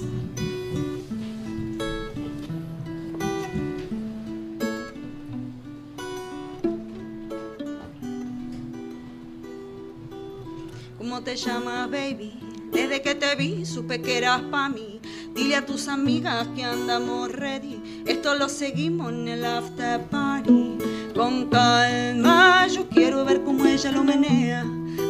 ¿Cómo 10.98 11.22
te 11.22 11.36
llamas, 11.36 11.90
baby? 11.90 12.38
Desde 12.72 13.00
que 13.00 13.14
te 13.14 13.34
vi 13.36 13.64
supe 13.64 14.02
que 14.02 14.18
eras 14.18 14.42
pa' 14.50 14.68
mí. 14.68 15.00
Dile 15.34 15.56
a 15.56 15.66
tus 15.66 15.88
amigas 15.88 16.48
que 16.56 16.64
andamos 16.64 17.30
ready. 17.30 17.80
Esto 18.06 18.34
lo 18.36 18.48
seguimos 18.48 19.12
en 19.12 19.28
el 19.28 19.44
after 19.44 20.00
party. 20.04 20.78
Con 21.14 21.46
calma, 21.48 22.66
yo 22.68 22.88
quiero 22.88 23.24
ver 23.24 23.42
cómo 23.42 23.64
ella 23.66 23.90
lo 23.90 24.04
menea. 24.04 24.64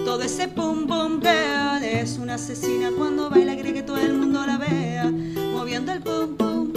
Todo 0.05 0.23
ese 0.23 0.49
pum 0.49 0.87
pum 0.87 1.21
girl 1.21 1.83
es 1.83 2.17
una 2.19 2.35
asesina 2.35 2.91
cuando 2.97 3.29
baila, 3.29 3.57
cree 3.57 3.75
que 3.75 3.83
todo 3.83 3.99
el 3.99 4.15
mundo 4.15 4.47
la 4.47 4.57
vea. 4.57 5.13
Moviendo 5.53 5.93
el 5.93 6.01
pum 6.01 6.37
pum. 6.37 6.73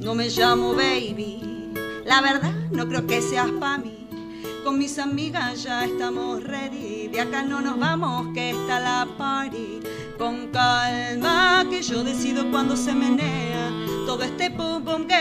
No 0.00 0.14
me 0.14 0.28
llamo 0.28 0.74
baby, 0.74 1.72
la 2.04 2.20
verdad 2.22 2.52
no 2.72 2.88
creo 2.88 3.06
que 3.06 3.22
seas 3.22 3.50
pa' 3.60 3.78
mí. 3.78 4.08
Con 4.64 4.78
mis 4.78 4.98
amigas 4.98 5.62
ya 5.62 5.84
estamos 5.84 6.42
ready, 6.42 7.08
de 7.08 7.20
acá 7.20 7.42
no 7.42 7.60
nos 7.60 7.78
vamos 7.78 8.28
que 8.34 8.50
está 8.50 8.80
la 8.80 9.06
party. 9.16 9.80
Con 10.20 10.48
calma 10.48 11.64
que 11.70 11.80
yo 11.80 12.04
decido 12.04 12.50
cuando 12.50 12.76
se 12.76 12.92
menea. 12.92 13.70
Todo 14.04 14.22
este 14.22 14.50
pum 14.50 14.84
pum 14.84 15.06
que 15.06 15.16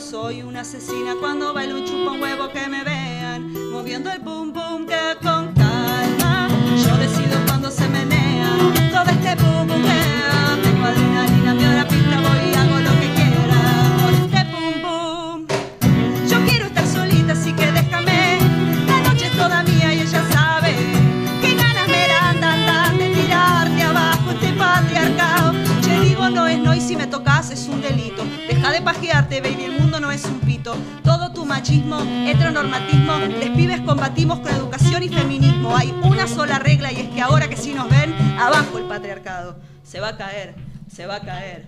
soy 0.00 0.40
una 0.40 0.62
asesina 0.62 1.16
cuando 1.20 1.52
bailo 1.52 1.80
chupa 1.84 2.12
un 2.12 2.22
huevo 2.22 2.48
que 2.48 2.66
me 2.66 2.82
vean. 2.82 3.52
Moviendo 3.70 4.10
el 4.10 4.22
pum 4.22 4.50
pum 4.50 4.86
que 4.86 5.18
con 5.20 5.52
calma 5.52 6.48
yo 6.82 6.96
decido 6.96 7.38
cuando 7.46 7.70
se 7.70 7.86
menea. 7.88 8.56
Todo 8.90 9.10
este 9.10 9.36
pum 9.36 9.68
pum 9.68 9.82
que 9.82 10.07
machismo, 31.58 32.00
heteronormatismo, 32.24 33.18
les 33.18 33.50
pibes 33.50 33.80
combatimos 33.80 34.38
con 34.38 34.54
educación 34.54 35.02
y 35.02 35.08
feminismo. 35.08 35.76
Hay 35.76 35.92
una 36.04 36.28
sola 36.28 36.60
regla 36.60 36.92
y 36.92 37.00
es 37.00 37.08
que 37.08 37.20
ahora 37.20 37.48
que 37.48 37.56
sí 37.56 37.74
nos 37.74 37.90
ven, 37.90 38.14
abajo 38.38 38.78
el 38.78 38.84
patriarcado. 38.84 39.56
Se 39.82 39.98
va 39.98 40.10
a 40.10 40.16
caer, 40.16 40.54
se 40.88 41.06
va 41.06 41.16
a 41.16 41.20
caer. 41.20 41.66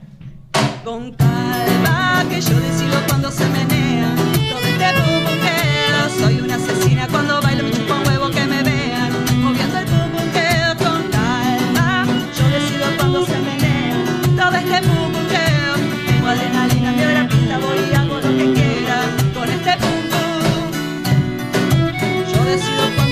Con 0.84 1.12
calma 1.14 2.24
que 2.30 2.40
yo 2.40 2.60
decido 2.60 3.00
cuando 3.08 3.32
se 3.32 3.44
menea. 3.48 4.14
Todo 4.50 4.60
este 4.60 4.90
bubuqueo 5.00 6.20
soy 6.20 6.40
una 6.40 6.54
asesina 6.54 7.08
cuando 7.08 7.42
bailo 7.42 7.64
me 7.64 7.72
chupa 7.72 8.00
huevo 8.06 8.30
que 8.30 8.46
me 8.46 8.62
vean. 8.62 9.12
Moviendo 9.42 9.76
el 9.76 9.86
bubuqueo 9.86 10.76
con 10.78 11.02
calma 11.10 12.06
yo 12.38 12.48
decido 12.48 12.86
cuando 12.96 13.26
se 13.26 13.38
menea. 13.40 13.96
Todo 14.36 14.56
este 14.56 14.80
bubuqueo 14.86 15.74
tengo 16.06 16.28
adrenalina 16.28 16.79
yo 22.50 22.56
decido 22.56 23.09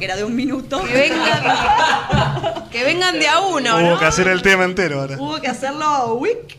porque 0.00 0.06
era 0.06 0.16
de 0.16 0.24
un 0.24 0.34
minuto. 0.34 0.82
Que 0.82 0.94
vengan, 0.94 1.42
que 2.72 2.84
vengan 2.84 3.18
de 3.18 3.28
a 3.28 3.40
uno, 3.40 3.76
Hubo 3.76 3.90
¿no? 3.90 3.98
que 3.98 4.04
hacer 4.06 4.28
el 4.28 4.40
tema 4.40 4.64
entero 4.64 5.02
ahora. 5.02 5.16
Hubo 5.20 5.38
que 5.38 5.48
hacerlo 5.48 6.14
wick. 6.14 6.56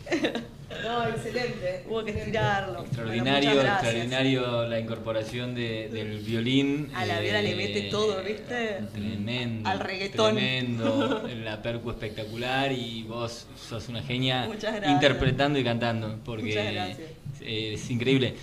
No, 0.84 1.08
excelente. 1.08 1.84
Hubo 1.88 2.04
que 2.04 2.12
estirarlo. 2.12 2.82
Extraordinario, 2.82 3.54
Bueno, 3.54 3.72
extraordinario 3.72 4.66
la 4.68 4.78
incorporación 4.78 5.56
de- 5.56 5.88
del 5.88 6.20
violín. 6.20 6.90
A 6.94 7.04
la 7.04 7.18
viola 7.18 7.42
le 7.42 7.56
mete 7.56 7.82
todo, 7.90 8.22
¿viste? 8.22 8.78
Tremendo. 8.92 9.68
Al 9.68 9.80
reggaetón. 9.80 10.36
Tremendo. 10.36 11.22
La 11.44 11.60
percu 11.62 11.90
espectacular 11.90 12.70
y 12.70 13.02
vos 13.02 13.46
sos 13.68 13.88
una 13.88 14.02
genia 14.02 14.44
Muchas 14.46 14.72
gracias. 14.72 14.92
interpretando 14.92 15.58
y 15.58 15.64
cantando. 15.64 16.16
Porque 16.24 16.94
es 17.44 17.90
increíble. 17.90 18.34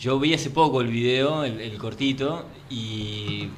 Yo 0.00 0.18
vi 0.18 0.32
hace 0.32 0.48
poco 0.50 0.80
el 0.80 0.88
video, 0.88 1.44
el, 1.44 1.60
el 1.60 1.76
cortito, 1.78 2.44
y 2.68 3.48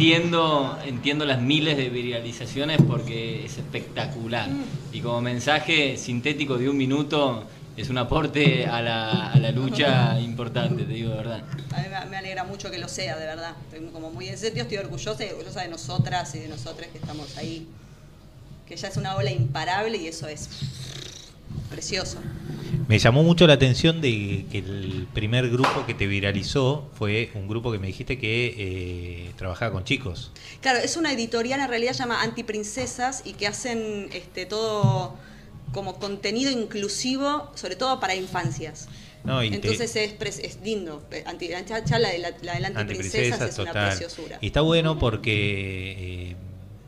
entiendo, 0.00 0.78
entiendo 0.84 1.24
las 1.24 1.40
miles 1.40 1.76
de 1.78 1.88
viralizaciones 1.88 2.78
porque 2.86 3.44
es 3.46 3.56
espectacular. 3.58 4.48
Y 4.92 5.00
como 5.00 5.20
mensaje 5.22 5.96
sintético 5.96 6.58
de 6.58 6.68
un 6.68 6.76
minuto, 6.76 7.44
es 7.78 7.88
un 7.88 7.96
aporte 7.98 8.66
a 8.66 8.82
la, 8.82 9.32
a 9.32 9.38
la 9.38 9.50
lucha 9.52 10.18
importante, 10.20 10.84
te 10.84 10.92
digo 10.92 11.10
de 11.10 11.16
verdad. 11.16 11.42
A 11.72 11.80
mí 11.80 11.86
me- 12.10 12.16
alegra 12.16 12.44
mucho 12.44 12.70
que 12.70 12.78
lo 12.78 12.88
sea, 12.88 13.16
de 13.16 13.24
verdad. 13.26 13.52
Estoy 13.70 13.88
como 13.90 14.10
muy 14.10 14.28
en 14.28 14.36
serio, 14.38 14.62
estoy 14.62 14.78
orgullosa 14.78 15.24
y 15.24 15.28
orgullosa 15.30 15.62
de 15.62 15.68
nosotras 15.68 16.34
y 16.34 16.40
de 16.40 16.48
nosotros 16.48 16.88
que 16.92 16.98
estamos 16.98 17.36
ahí. 17.38 17.66
Que 18.66 18.76
ya 18.76 18.88
es 18.88 18.96
una 18.96 19.14
ola 19.16 19.30
imparable 19.30 19.96
y 19.96 20.08
eso 20.08 20.26
es 20.28 20.48
precioso. 21.70 22.18
Me 22.88 22.98
llamó 22.98 23.22
mucho 23.22 23.46
la 23.46 23.54
atención 23.54 24.00
de 24.00 24.46
que 24.50 24.58
el 24.58 25.08
primer 25.12 25.48
grupo 25.50 25.84
que 25.86 25.94
te 25.94 26.06
viralizó 26.06 26.88
fue 26.94 27.30
un 27.34 27.48
grupo 27.48 27.72
que 27.72 27.78
me 27.78 27.86
dijiste 27.88 28.18
que 28.18 28.54
eh, 28.56 29.32
trabajaba 29.36 29.72
con 29.72 29.84
chicos. 29.84 30.30
Claro, 30.60 30.78
es 30.78 30.96
una 30.96 31.12
editorial 31.12 31.60
en 31.60 31.68
realidad 31.68 31.92
se 31.92 32.00
llama 32.00 32.22
Antiprincesas 32.22 33.22
y 33.24 33.32
que 33.32 33.46
hacen 33.46 34.08
este 34.12 34.46
todo 34.46 35.16
como 35.72 35.98
contenido 35.98 36.50
inclusivo, 36.50 37.50
sobre 37.54 37.74
todo 37.76 37.98
para 37.98 38.14
infancias. 38.14 38.88
No, 39.24 39.42
y 39.42 39.50
te- 39.50 39.56
Entonces 39.56 39.96
es, 39.96 40.16
pres- 40.18 40.38
es 40.40 40.58
lindo. 40.62 41.02
Anti, 41.26 41.48
ya 41.48 41.98
la 41.98 42.10
de 42.10 42.18
la, 42.18 42.30
la 42.42 42.54
de 42.54 42.60
la 42.60 42.68
Antiprincesas 42.68 43.40
es 43.50 43.58
una 43.58 43.72
total. 43.72 43.88
preciosura. 43.88 44.38
Y 44.40 44.46
está 44.46 44.60
bueno 44.60 44.98
porque 44.98 46.30
eh, 46.30 46.36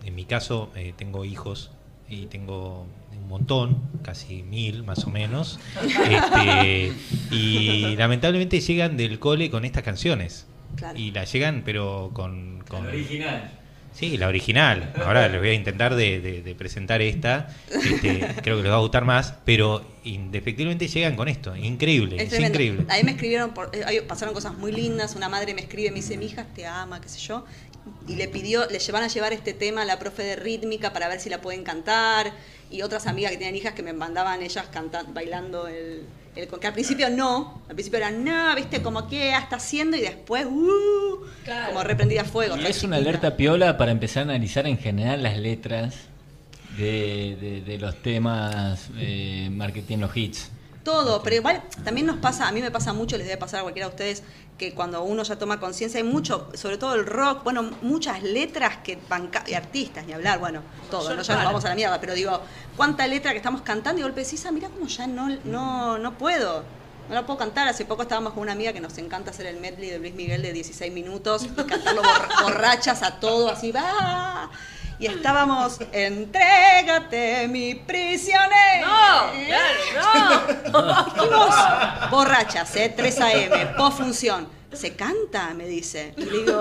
en 0.04 0.14
mi 0.14 0.24
caso 0.24 0.70
eh, 0.76 0.94
tengo 0.96 1.24
hijos 1.24 1.70
y 2.08 2.26
tengo 2.26 2.86
un 3.28 3.40
montón, 3.40 3.82
casi 4.02 4.42
mil 4.42 4.84
más 4.84 5.04
o 5.04 5.10
menos, 5.10 5.60
este, 5.82 6.92
y 7.30 7.94
lamentablemente 7.96 8.60
llegan 8.60 8.96
del 8.96 9.18
cole 9.18 9.50
con 9.50 9.66
estas 9.66 9.82
canciones. 9.82 10.46
Claro. 10.76 10.98
Y 10.98 11.10
la 11.10 11.24
llegan 11.24 11.62
pero 11.64 12.10
con... 12.14 12.64
con 12.66 12.86
original. 12.86 13.57
Sí, 13.98 14.16
la 14.16 14.28
original. 14.28 14.92
Ahora 15.04 15.28
les 15.28 15.40
voy 15.40 15.48
a 15.48 15.54
intentar 15.54 15.96
de, 15.96 16.20
de- 16.20 16.42
de 16.42 16.54
presentar 16.54 17.02
esta. 17.02 17.48
Este, 17.68 18.20
creo 18.42 18.56
que 18.58 18.62
les 18.62 18.70
va 18.70 18.76
a 18.76 18.80
gustar 18.80 19.04
más, 19.04 19.34
pero 19.44 19.84
indefectiblemente 20.04 20.86
llegan 20.86 21.16
con 21.16 21.26
esto. 21.26 21.56
Increíble, 21.56 22.22
Es 22.22 22.32
es, 22.32 22.38
increíble. 22.40 22.84
A 22.88 22.96
mí 22.96 23.02
me 23.02 23.10
escribieron, 23.10 23.50
por, 23.54 23.74
eh, 23.74 23.82
ahí 23.84 24.00
pasaron 24.02 24.34
cosas 24.34 24.54
muy 24.56 24.70
lindas. 24.70 25.16
Una 25.16 25.28
madre 25.28 25.52
me 25.52 25.62
escribe, 25.62 25.90
me 25.90 25.96
dice, 25.96 26.16
mi 26.16 26.26
hija 26.26 26.46
te 26.54 26.64
ama, 26.64 27.00
qué 27.00 27.08
sé 27.08 27.18
yo. 27.18 27.44
Y 28.06 28.14
le 28.14 28.28
pidió, 28.28 28.66
le 28.70 28.78
llevan 28.78 29.02
a 29.02 29.08
llevar 29.08 29.32
este 29.32 29.52
tema 29.52 29.82
a 29.82 29.84
la 29.84 29.98
profe 29.98 30.22
de 30.22 30.36
rítmica 30.36 30.92
para 30.92 31.08
ver 31.08 31.18
si 31.20 31.28
la 31.28 31.40
pueden 31.40 31.64
cantar. 31.64 32.32
Y 32.70 32.82
otras 32.82 33.06
amigas 33.08 33.32
que 33.32 33.38
tienen 33.38 33.56
hijas 33.56 33.72
que 33.74 33.82
me 33.82 33.94
mandaban 33.94 34.42
ellas 34.42 34.66
cantando, 34.72 35.12
bailando 35.12 35.66
el, 35.66 36.02
el- 36.36 36.48
Que 36.48 36.66
al 36.66 36.72
principio 36.72 37.10
no, 37.10 37.62
al 37.68 37.74
principio 37.74 37.98
era 37.98 38.10
no, 38.10 38.54
viste, 38.54 38.80
como 38.82 39.08
que 39.08 39.30
está 39.30 39.56
haciendo 39.56 39.96
y 39.96 40.00
después, 40.00 40.46
uh, 40.46 41.18
como 41.68 41.82
reprendida 41.84 42.22
a 42.22 42.24
fuego. 42.24 42.56
Y 42.56 42.66
es 42.66 42.82
una 42.84 42.96
alerta 42.96 43.36
piola 43.36 43.76
para 43.78 43.90
empezar 43.92 44.20
a 44.20 44.24
analizar 44.24 44.66
en 44.66 44.78
general 44.78 45.22
las 45.22 45.36
letras 45.38 45.94
de, 46.76 47.36
de- 47.40 47.60
de 47.62 47.78
los 47.78 47.96
temas 48.02 48.88
eh, 48.98 49.48
marketing, 49.50 49.98
los 49.98 50.16
hits. 50.16 50.50
Todo, 50.88 51.22
pero 51.22 51.36
igual 51.36 51.62
también 51.84 52.06
nos 52.06 52.16
pasa, 52.16 52.48
a 52.48 52.52
mí 52.52 52.62
me 52.62 52.70
pasa 52.70 52.94
mucho, 52.94 53.18
les 53.18 53.26
debe 53.26 53.36
pasar 53.38 53.60
a 53.60 53.62
cualquiera 53.62 53.88
de 53.88 53.94
ustedes, 53.94 54.22
que 54.56 54.72
cuando 54.74 55.02
uno 55.02 55.22
ya 55.22 55.36
toma 55.36 55.60
conciencia, 55.60 55.98
hay 56.00 56.04
mucho, 56.06 56.48
sobre 56.54 56.78
todo 56.78 56.94
el 56.94 57.04
rock, 57.04 57.44
bueno, 57.44 57.62
muchas 57.82 58.22
letras 58.22 58.78
que 58.78 58.98
van, 59.06 59.26
ca- 59.28 59.44
y 59.46 59.52
artistas, 59.52 60.06
ni 60.06 60.14
hablar, 60.14 60.38
bueno, 60.38 60.62
todo, 60.90 61.02
¿no? 61.16 61.22
ya 61.22 61.34
nos 61.34 61.44
vamos 61.44 61.64
a 61.66 61.68
la 61.68 61.74
mierda, 61.74 62.00
pero 62.00 62.14
digo, 62.14 62.40
cuánta 62.74 63.06
letra 63.06 63.32
que 63.32 63.36
estamos 63.36 63.60
cantando 63.60 64.00
y 64.00 64.02
golpe 64.02 64.24
decís, 64.24 64.44
ah, 64.46 64.50
mira 64.50 64.70
cómo 64.70 64.86
ya 64.86 65.06
no, 65.06 65.28
no, 65.44 65.98
no 65.98 66.16
puedo. 66.16 66.64
No 67.10 67.14
la 67.14 67.24
puedo 67.24 67.38
cantar. 67.38 67.66
Hace 67.68 67.86
poco 67.86 68.02
estábamos 68.02 68.34
con 68.34 68.42
una 68.42 68.52
amiga 68.52 68.72
que 68.74 68.80
nos 68.80 68.96
encanta 68.98 69.30
hacer 69.30 69.46
el 69.46 69.58
medley 69.60 69.88
de 69.88 69.98
Luis 69.98 70.14
Miguel 70.14 70.42
de 70.42 70.52
16 70.52 70.92
minutos 70.92 71.44
y 71.44 71.48
cantarlo 71.48 72.02
bor- 72.02 72.28
borrachas 72.42 73.02
a 73.02 73.18
todo, 73.18 73.48
así 73.50 73.72
va. 73.72 74.50
Y 75.00 75.06
estábamos, 75.06 75.78
entrégate, 75.92 77.46
mi 77.48 77.74
prisionero. 77.74 78.86
No, 78.86 79.30
claro, 79.46 80.60
no. 80.72 81.04
Dijimos, 81.14 81.54
borrachas, 82.10 82.74
¿eh? 82.76 82.92
3 82.96 83.20
AM, 83.20 83.76
post 83.76 83.98
función. 83.98 84.48
¿Se 84.72 84.94
canta? 84.96 85.54
Me 85.54 85.66
dice. 85.66 86.12
Y 86.16 86.24
le 86.24 86.38
digo, 86.38 86.60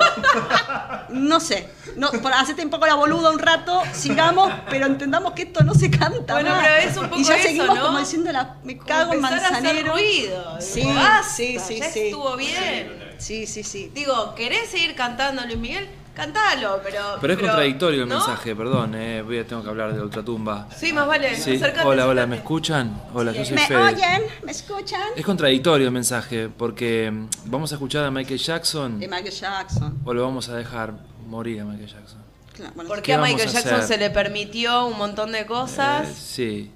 no 1.09 1.39
sé. 1.41 1.67
No, 1.97 2.09
hacete 2.35 2.63
un 2.63 2.69
poco 2.69 2.85
la 2.85 2.93
boluda 2.95 3.31
un 3.31 3.39
rato, 3.39 3.81
sigamos, 3.91 4.49
pero 4.69 4.85
entendamos 4.85 5.33
que 5.33 5.41
esto 5.43 5.61
no 5.63 5.73
se 5.73 5.91
canta. 5.91 6.33
Bueno, 6.35 6.51
más. 6.51 6.65
pero 6.65 6.89
es 6.89 6.97
un 6.97 7.09
poco 7.09 7.19
Y 7.19 7.23
ya 7.25 7.35
eso, 7.35 7.43
seguimos 7.47 7.75
¿no? 7.75 7.85
como 7.85 7.99
diciendo, 7.99 8.31
la, 8.31 8.55
me 8.63 8.77
cago 8.77 9.11
en 9.13 9.17
Empezar 9.17 9.39
a 9.39 9.47
hacer 9.47 9.51
manzanero. 9.63 9.93
ruido. 9.93 10.61
Sí, 10.61 10.83
basta, 10.85 11.23
sí, 11.23 11.57
sí, 11.59 11.79
ya 11.79 11.91
sí. 11.91 11.99
estuvo 12.01 12.37
bien. 12.37 13.15
Sí, 13.17 13.45
sí, 13.45 13.63
sí. 13.63 13.91
Digo, 13.93 14.35
¿querés 14.35 14.69
seguir 14.69 14.95
cantando 14.95 15.43
Luis 15.45 15.57
Miguel? 15.57 15.89
Cantalo, 16.17 16.79
pero. 16.83 16.99
Pero 17.21 17.33
es 17.33 17.39
contradictorio 17.39 18.01
el 18.03 18.09
¿no? 18.09 18.15
mensaje, 18.15 18.55
perdón, 18.55 18.95
eh, 18.95 19.21
voy 19.21 19.37
a, 19.37 19.45
tengo 19.45 19.61
que 19.63 19.69
hablar 19.69 19.93
de 19.93 20.01
Ultratumba. 20.01 20.67
Sí, 20.75 20.91
más 20.91 21.05
vale. 21.05 21.35
Sí. 21.35 21.57
acércate, 21.57 21.87
Hola, 21.87 22.07
hola. 22.07 22.25
¿me 22.25 22.37
escuchan? 22.37 22.99
Hola, 23.13 23.31
yo 23.33 23.45
soy 23.45 23.53
¿Me 23.53 23.67
Fede. 23.67 23.77
oyen? 23.77 24.23
¿Me 24.43 24.51
escuchan? 24.51 24.99
Es 25.15 25.23
contradictorio 25.23 25.85
el 25.85 25.93
mensaje, 25.93 26.49
porque 26.49 27.11
mm, 27.11 27.27
vamos 27.45 27.71
a 27.71 27.75
escuchar 27.75 28.03
a 28.03 28.09
Michael 28.09 28.39
Jackson 28.39 28.99
De 28.99 29.07
Michael 29.07 29.31
Jackson. 29.31 29.99
o 30.03 30.11
lo 30.13 30.23
vamos 30.23 30.49
a 30.49 30.55
dejar 30.55 30.93
morir 31.27 31.61
a 31.61 31.65
Michael 31.65 31.87
Jackson. 31.87 32.19
Claro, 32.55 32.71
bueno, 32.73 32.87
¿Por 32.87 32.97
¿Qué 32.97 33.03
qué 33.03 33.13
a 33.13 33.17
Michael 33.21 33.49
a 33.49 33.51
Jackson 33.51 33.73
hacer? 33.75 33.87
se 33.87 33.97
le 33.99 34.09
permitió 34.09 34.87
un 34.87 34.97
montón 34.97 35.31
de 35.31 35.41
Eh, 35.41 35.45
cosas? 35.45 36.07
sí, 36.11 36.71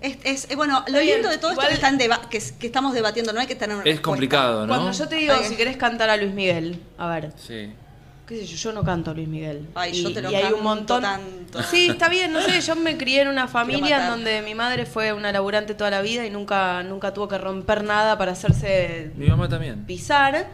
Es, 0.00 0.16
es- 0.24 0.50
eh, 0.50 0.56
bueno, 0.56 0.82
lo 0.88 1.00
bien, 1.00 1.16
lindo 1.16 1.28
de 1.28 1.36
todo 1.36 1.52
igual- 1.52 1.66
esto 1.66 1.68
que, 1.68 1.74
están 1.86 1.98
deba- 1.98 2.28
que, 2.30 2.42
que 2.58 2.66
estamos 2.66 2.94
debatiendo, 2.94 3.32
no 3.34 3.40
hay 3.40 3.46
que 3.46 3.54
tener 3.56 3.74
una 3.76 3.82
es 3.84 3.96
respuesta. 3.96 4.02
complicado, 4.02 4.66
¿no? 4.66 4.68
Cuando 4.74 4.92
yo 4.92 5.06
te 5.08 5.16
digo, 5.16 5.34
si 5.46 5.54
querés 5.56 5.76
cantar 5.76 6.08
a 6.08 6.16
Luis 6.16 6.32
Miguel, 6.32 6.80
a 6.96 7.08
ver, 7.08 7.32
Sí. 7.36 7.72
Qué 8.26 8.38
sé 8.38 8.46
yo, 8.46 8.56
yo 8.56 8.72
no 8.72 8.84
canto 8.84 9.10
a 9.10 9.14
Luis 9.14 9.28
Miguel. 9.28 9.68
Ay, 9.74 9.92
yo 10.02 10.12
te 10.12 10.22
lo 10.22 10.30
y 10.30 10.34
hay 10.34 10.52
un 10.52 10.62
montón. 10.62 11.02
tanto. 11.02 11.62
Sí, 11.62 11.88
está 11.90 12.08
bien, 12.08 12.32
no 12.32 12.40
sé, 12.42 12.60
yo 12.60 12.74
me 12.76 12.96
crié 12.96 13.22
en 13.22 13.28
una 13.28 13.46
familia 13.48 14.02
en 14.04 14.10
donde 14.10 14.42
mi 14.42 14.54
madre 14.54 14.86
fue 14.86 15.12
una 15.12 15.30
laburante 15.32 15.74
toda 15.74 15.90
la 15.90 16.00
vida 16.02 16.26
y 16.26 16.30
nunca, 16.30 16.82
nunca 16.82 17.14
tuvo 17.14 17.28
que 17.28 17.38
romper 17.38 17.84
nada 17.84 18.16
para 18.18 18.32
hacerse 18.32 19.12
Mi 19.16 19.26
mamá 19.28 19.48
también. 19.48 19.84
pisar. 19.84 20.46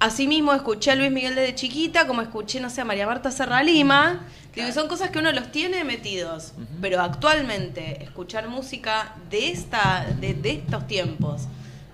Asimismo, 0.00 0.52
escuché 0.52 0.90
a 0.90 0.94
Luis 0.96 1.12
Miguel 1.12 1.36
desde 1.36 1.54
chiquita, 1.54 2.08
como 2.08 2.22
escuché, 2.22 2.58
no 2.60 2.68
sé, 2.70 2.80
a 2.80 2.84
María 2.84 3.06
Marta 3.06 3.30
Serra 3.30 3.62
Lima. 3.62 4.26
Digo, 4.52 4.66
y 4.66 4.72
son 4.72 4.88
cosas 4.88 5.10
que 5.10 5.20
uno 5.20 5.30
los 5.30 5.52
tiene 5.52 5.84
metidos. 5.84 6.54
Pero 6.80 7.00
actualmente, 7.00 8.02
escuchar 8.02 8.48
música 8.48 9.14
de 9.30 9.50
esta, 9.50 10.04
de, 10.20 10.34
de 10.34 10.50
estos 10.54 10.88
tiempos, 10.88 11.42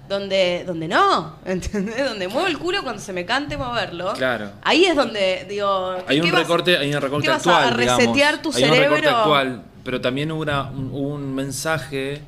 donde, 0.09 0.65
donde 0.67 0.89
no, 0.89 1.37
¿entendés? 1.45 2.05
Donde 2.09 2.29
muevo 2.29 2.47
el 2.47 2.59
culo 2.59 2.83
cuando 2.83 3.01
se 3.03 3.13
me 3.13 3.25
cante 3.27 3.57
moverlo. 3.57 4.13
Claro. 4.15 4.51
Ahí 4.63 4.85
es 4.85 4.97
donde, 4.97 5.47
digo. 5.49 5.97
¿qué- 6.07 6.15
Hay 6.15 6.21
un 6.21 6.31
vas- 6.33 6.41
recorte, 6.43 6.77
hay 6.77 6.95
un 6.95 7.01
recorte 7.01 7.25
qué 7.27 7.31
vas 7.31 7.47
actual, 7.47 7.65
a 7.69 7.71
resetear 7.77 8.15
digamos. 8.15 8.43
tu 8.43 8.53
hay 8.57 8.65
un 8.65 8.71
recorte 8.71 8.97
cerebro? 9.03 9.19
actual, 9.19 9.63
pero 9.85 10.01
también 10.01 10.33
hubo, 10.33 10.43
una- 10.43 10.63
un, 10.71 10.91
hubo 10.93 11.09
un 11.15 11.35
mensaje 11.35 12.21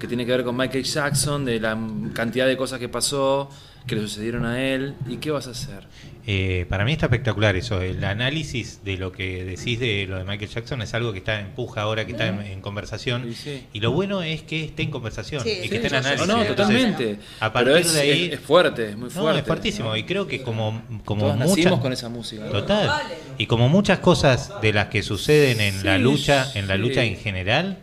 que 0.00 0.06
tiene 0.06 0.24
que 0.24 0.30
ver 0.32 0.44
con 0.44 0.56
Michael 0.56 0.84
Jackson, 0.84 1.44
de 1.44 1.58
la 1.60 1.76
cantidad 2.14 2.46
de 2.46 2.56
cosas 2.56 2.78
que 2.78 2.88
pasó, 2.88 3.48
que 3.88 3.96
le 3.96 4.02
sucedieron 4.02 4.46
a 4.46 4.62
él, 4.62 4.94
y 5.08 5.16
qué 5.16 5.30
vas 5.32 5.48
a 5.48 5.50
hacer. 5.50 5.86
Eh, 6.30 6.66
para 6.68 6.84
mí 6.84 6.92
está 6.92 7.06
espectacular 7.06 7.56
eso. 7.56 7.80
El 7.80 8.04
análisis 8.04 8.84
de 8.84 8.98
lo 8.98 9.12
que 9.12 9.44
decís 9.46 9.80
de 9.80 10.06
lo 10.06 10.18
de 10.18 10.24
Michael 10.24 10.50
Jackson 10.50 10.82
es 10.82 10.92
algo 10.92 11.12
que 11.12 11.18
está 11.20 11.40
en 11.40 11.52
puja 11.52 11.80
ahora, 11.80 12.04
que 12.04 12.12
está 12.12 12.26
en, 12.26 12.42
en 12.42 12.60
conversación. 12.60 13.24
Sí, 13.28 13.34
sí. 13.34 13.64
Y 13.72 13.80
lo 13.80 13.92
bueno 13.92 14.22
es 14.22 14.42
que 14.42 14.64
esté 14.64 14.82
en 14.82 14.90
conversación 14.90 15.42
Sí, 15.42 15.48
y 15.50 15.62
sí, 15.62 15.68
que 15.70 15.76
esté 15.76 15.88
en 15.88 15.94
análisis. 15.94 16.26
No, 16.26 16.36
no, 16.36 16.42
sí, 16.42 16.48
Entonces, 16.50 16.76
totalmente. 16.76 17.18
A 17.40 17.50
Pero 17.52 17.64
partir 17.72 17.86
es, 17.86 17.94
de 17.94 18.00
ahí. 18.02 18.24
es, 18.26 18.32
es 18.34 18.40
fuerte, 18.40 18.90
es 18.90 18.96
muy 18.96 19.04
no, 19.08 19.10
fuerte. 19.10 19.40
es 19.40 19.46
fuertísimo. 19.46 19.88
¿no? 19.88 19.96
Y 19.96 20.04
creo 20.04 20.26
que 20.26 20.42
como, 20.42 20.82
como 21.06 21.22
Todos 21.22 21.36
muchas. 21.38 21.56
nacimos 21.56 21.80
con 21.80 21.92
esa 21.94 22.08
música. 22.10 22.44
¿no? 22.44 22.50
Total. 22.52 22.90
Y 23.38 23.46
como 23.46 23.70
muchas 23.70 24.00
cosas 24.00 24.52
de 24.60 24.74
las 24.74 24.88
que 24.88 25.02
suceden 25.02 25.62
en 25.62 25.82
la 25.82 25.96
lucha, 25.96 26.46
en 26.54 26.68
la 26.68 26.74
sí. 26.74 26.80
lucha 26.82 27.04
en 27.04 27.16
general, 27.16 27.78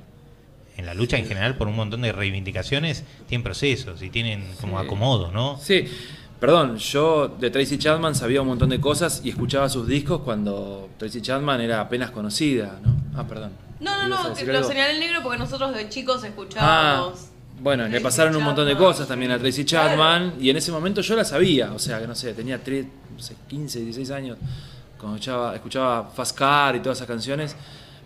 en 0.78 0.86
la 0.86 0.94
lucha 0.94 1.18
en 1.18 1.26
general 1.28 1.56
por 1.58 1.68
un 1.68 1.76
montón 1.76 2.02
de 2.02 2.12
reivindicaciones, 2.12 3.04
tienen 3.28 3.44
procesos 3.44 4.02
y 4.02 4.10
tienen 4.10 4.46
como 4.60 4.80
Sí. 4.80 4.86
acomodo, 4.86 5.32
¿no? 5.32 5.58
Sí, 5.62 5.86
perdón, 6.40 6.78
yo 6.78 7.28
de 7.40 7.50
Tracy 7.50 7.78
Chapman 7.78 8.14
sabía 8.16 8.42
un 8.42 8.48
montón 8.48 8.70
de 8.70 8.80
cosas 8.82 9.22
y 9.24 9.30
escuchaba 9.30 9.70
sus 9.70 9.88
discos 9.88 10.22
cuando 10.22 10.90
Tracy 10.98 11.22
Chapman 11.22 11.62
era 11.62 11.82
apenas 11.82 12.12
conocida, 12.12 12.80
¿no? 12.84 12.96
Ah, 13.16 13.26
perdón. 13.28 13.52
No, 13.80 13.92
no, 14.04 14.08
¿Ibas 14.08 14.26
a 14.26 14.30
no, 14.30 14.36
que 14.36 14.46
lo 14.46 14.58
algo? 14.58 14.70
señalé 14.70 14.94
en 14.96 15.00
negro 15.00 15.20
porque 15.24 15.38
nosotros 15.38 15.74
de 15.76 15.90
chicos 15.90 16.22
Ah, 16.24 16.28
escuchábamos. 16.28 17.28
bueno, 17.62 17.84
le 17.84 17.90
Tracy 17.90 18.04
pasaron 18.04 18.36
un 18.36 18.44
montón 18.44 18.66
de 18.66 18.74
Chapman. 18.74 18.88
cosas 18.92 19.08
también 19.08 19.32
a 19.32 19.40
Tracy 19.40 19.66
Chapman 19.66 20.34
y 20.40 20.50
en 20.50 20.58
ese 20.58 20.72
momento 20.72 21.02
yo 21.02 21.16
la 21.16 21.24
sabía, 21.26 21.72
o 21.74 21.80
sea, 21.80 22.00
que 22.00 22.08
no 22.08 22.16
sé, 22.16 22.34
tenía 22.34 22.62
tres, 22.64 22.86
no 23.16 23.22
sé, 23.22 23.36
15, 23.48 23.80
16 23.80 24.12
años 24.12 24.38
cuando 24.98 25.16
escuchaba, 25.18 25.56
escuchaba 25.56 26.10
Fast 26.16 26.38
Car 26.38 26.76
y 26.76 26.80
todas 26.80 26.98
esas 26.98 27.08
canciones. 27.08 27.56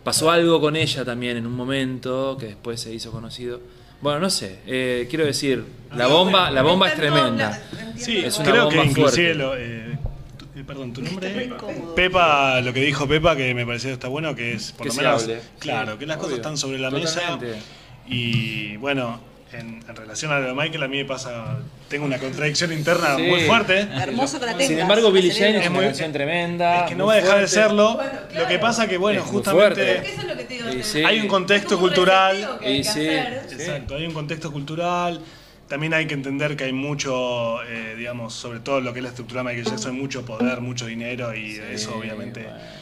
Pasó 0.04 0.32
algo 0.32 0.60
con 0.62 0.76
ella 0.76 1.04
también 1.06 1.38
en 1.38 1.46
un 1.46 1.54
momento 1.56 2.38
que 2.40 2.48
después 2.48 2.80
se 2.80 2.94
hizo 2.94 3.12
conocido. 3.12 3.62
Bueno, 4.02 4.20
no 4.20 4.30
sé, 4.30 4.60
eh, 4.66 5.08
quiero 5.10 5.26
decir, 5.26 5.64
la 5.94 6.08
bomba, 6.08 6.50
la 6.52 6.62
bomba 6.62 6.88
es 6.88 6.96
tremenda. 6.96 7.62
Sí, 7.98 8.18
Es 8.20 8.38
una 8.40 8.50
creo 8.52 8.70
que 8.70 8.78
bomba 8.78 8.90
inclusive 8.92 9.34
fuerte. 9.36 9.44
lo, 9.44 9.58
eh, 9.58 9.98
tu- 10.38 10.46
eh, 10.60 10.64
perdón, 10.66 10.94
tu 10.94 11.02
nombre 11.02 11.50
Pepa, 11.96 12.62
lo 12.62 12.72
que 12.74 12.80
dijo 12.82 13.08
Pepa 13.10 13.36
que 13.36 13.54
me 13.54 13.66
pareció 13.66 13.92
está 13.92 14.08
bueno 14.08 14.34
que 14.36 14.54
es 14.54 14.72
por 14.72 14.84
Que 14.84 14.88
lo 14.90 14.94
se 14.94 15.02
menos 15.02 15.24
hable. 15.24 15.42
claro, 15.60 15.92
Sí, 15.94 15.98
que 16.00 16.06
las 16.06 16.18
cosas 16.18 16.36
están 16.36 16.58
sobre 16.58 16.80
la 16.80 16.90
Totalmente. 16.90 17.46
mesa 17.48 17.60
y 18.08 18.78
bueno, 18.78 19.20
en, 19.54 19.84
en 19.88 19.96
relación 19.96 20.32
a 20.32 20.40
lo 20.40 20.48
de 20.48 20.54
Michael, 20.54 20.84
a 20.84 20.88
mí 20.88 20.98
me 20.98 21.06
pasa, 21.06 21.58
tengo 21.88 22.06
una 22.06 22.18
contradicción 22.20 22.72
interna 22.72 23.16
Sí. 23.16 23.24
muy 23.24 23.42
fuerte. 23.42 23.80
Hermoso 23.82 24.40
que 24.40 24.46
la 24.46 24.52
tengas. 24.54 24.68
Sin 24.68 24.80
embargo, 24.80 25.12
Billie 25.12 25.32
celebro. 25.32 25.60
es 25.60 25.64
Es 25.66 25.70
una 25.72 25.78
muy- 25.80 25.86
canción 25.88 26.12
tremenda. 26.14 26.82
Es 26.84 26.90
que 26.90 26.96
no 26.96 27.06
va 27.08 27.14
a 27.14 27.16
dejar 27.18 27.40
de 27.42 27.48
serlo. 27.48 27.96
Bueno, 27.96 28.12
claro. 28.30 28.44
Lo 28.44 28.48
que 28.48 28.60
pasa 28.60 28.88
que, 28.88 28.98
bueno, 28.98 29.20
Es 29.22 29.26
justamente 29.26 29.76
fuerte. 29.76 30.08
Eso 30.12 30.22
es 30.22 30.28
lo 30.28 30.38
que 30.38 30.44
te 30.44 30.54
digo. 30.54 30.70
Y 30.70 30.76
te- 30.78 30.84
sí. 30.84 31.04
hay 31.04 31.20
un 31.20 31.28
contexto 31.28 31.76
un 31.76 31.82
cultural. 31.82 32.58
que 32.62 32.68
hay 32.68 32.82
que 32.82 32.90
hacer. 32.90 33.34
Exacto, 33.52 33.96
hay 33.96 34.06
un 34.06 34.14
contexto 34.14 34.52
cultural. 34.52 35.22
También 35.68 35.94
hay 35.94 36.08
que 36.08 36.16
entender 36.16 36.56
que 36.58 36.64
hay 36.64 36.74
mucho, 36.74 37.62
eh, 37.64 37.94
digamos, 37.96 38.34
sobre 38.34 38.60
todo 38.60 38.82
lo 38.82 38.92
que 38.92 39.00
es 39.00 39.04
la 39.04 39.10
estructura 39.10 39.42
de 39.44 39.50
Michael 39.50 39.66
Jackson, 39.68 39.92
hay 39.94 40.02
mucho 40.02 40.26
poder, 40.26 40.62
mucho 40.62 40.86
dinero 40.88 41.36
y 41.36 41.60
eso 41.72 41.96
obviamente... 41.96 42.42
Bueno. 42.44 42.79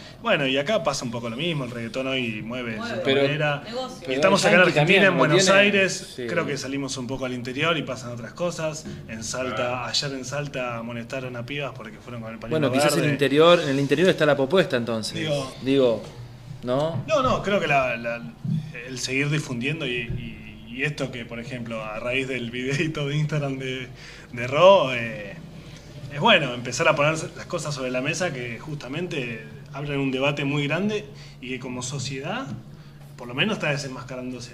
Y 0.49 0.57
acá 0.57 0.83
pasa 0.83 1.05
un 1.05 1.11
poco 1.11 1.29
lo 1.29 1.37
mismo, 1.37 1.63
el 1.63 1.71
reggaetón 1.71 2.07
hoy 2.07 2.41
mueve 2.41 2.71
de 2.73 2.81
cierta 2.83 3.03
Pero- 3.03 3.21
manera. 3.21 3.61
Negocio. 3.65 3.97
Y 3.97 4.01
Pero 4.01 4.13
estamos 4.13 4.45
acá 4.45 4.55
en 4.55 4.59
Argentina, 4.61 4.81
también, 4.81 5.03
en 5.03 5.11
¿no 5.13 5.17
Buenos 5.19 5.43
tiene? 5.45 5.59
Aires, 5.59 6.13
Sí. 6.15 6.27
creo 6.27 6.45
que 6.45 6.57
salimos 6.57 6.97
un 6.97 7.07
poco 7.07 7.25
al 7.25 7.33
interior 7.33 7.77
y 7.77 7.83
pasan 7.83 8.11
otras 8.11 8.33
cosas. 8.33 8.85
En 9.07 9.23
Salta, 9.23 9.85
ayer 9.87 10.11
en 10.13 10.25
Salta 10.25 10.77
amonestaron 10.77 11.35
a 11.35 11.45
pibas 11.45 11.71
porque 11.75 11.97
fueron 11.97 12.21
con 12.21 12.33
el 12.33 12.39
pañuelo 12.39 12.69
Bueno, 12.69 12.73
quizás 12.83 12.97
en 12.97 13.05
el 13.05 13.11
interior, 13.11 13.59
en 13.61 13.69
el 13.69 13.79
interior 13.79 14.09
está 14.09 14.25
la 14.25 14.35
propuesta 14.35 14.75
entonces. 14.75 15.13
Digo- 15.15 15.53
Digo, 15.61 16.03
¿no? 16.63 17.03
No, 17.07 17.21
no, 17.21 17.41
creo 17.43 17.59
que 17.59 17.67
la- 17.67 17.95
la- 17.95 18.21
el 18.87 18.99
seguir 18.99 19.29
difundiendo 19.29 19.85
y, 19.85 19.91
y- 19.95 20.65
y 20.77 20.83
esto 20.83 21.11
que, 21.11 21.25
por 21.25 21.39
ejemplo, 21.39 21.83
a 21.83 21.99
raíz 21.99 22.27
del 22.27 22.51
videito 22.51 23.07
de 23.07 23.15
Instagram 23.15 23.57
de, 23.59 23.87
de 24.33 24.47
Ro, 24.47 24.93
eh, 24.93 25.35
es 26.13 26.19
bueno 26.19 26.53
empezar 26.53 26.87
a 26.87 26.95
poner 26.95 27.13
las 27.35 27.45
cosas 27.47 27.73
sobre 27.75 27.91
la 27.91 28.01
mesa 28.01 28.31
que 28.33 28.59
justamente 28.59 29.43
abren 29.77 29.99
un 29.99 30.11
debate 30.11 30.43
muy 30.43 30.67
grande 30.67 31.05
y 31.39 31.49
que 31.49 31.59
como 31.59 31.83
sociedad, 31.83 32.47
por 33.15 33.27
lo 33.27 33.35
menos 33.35 33.57
está 33.57 33.69
desenmascarándose. 33.69 34.53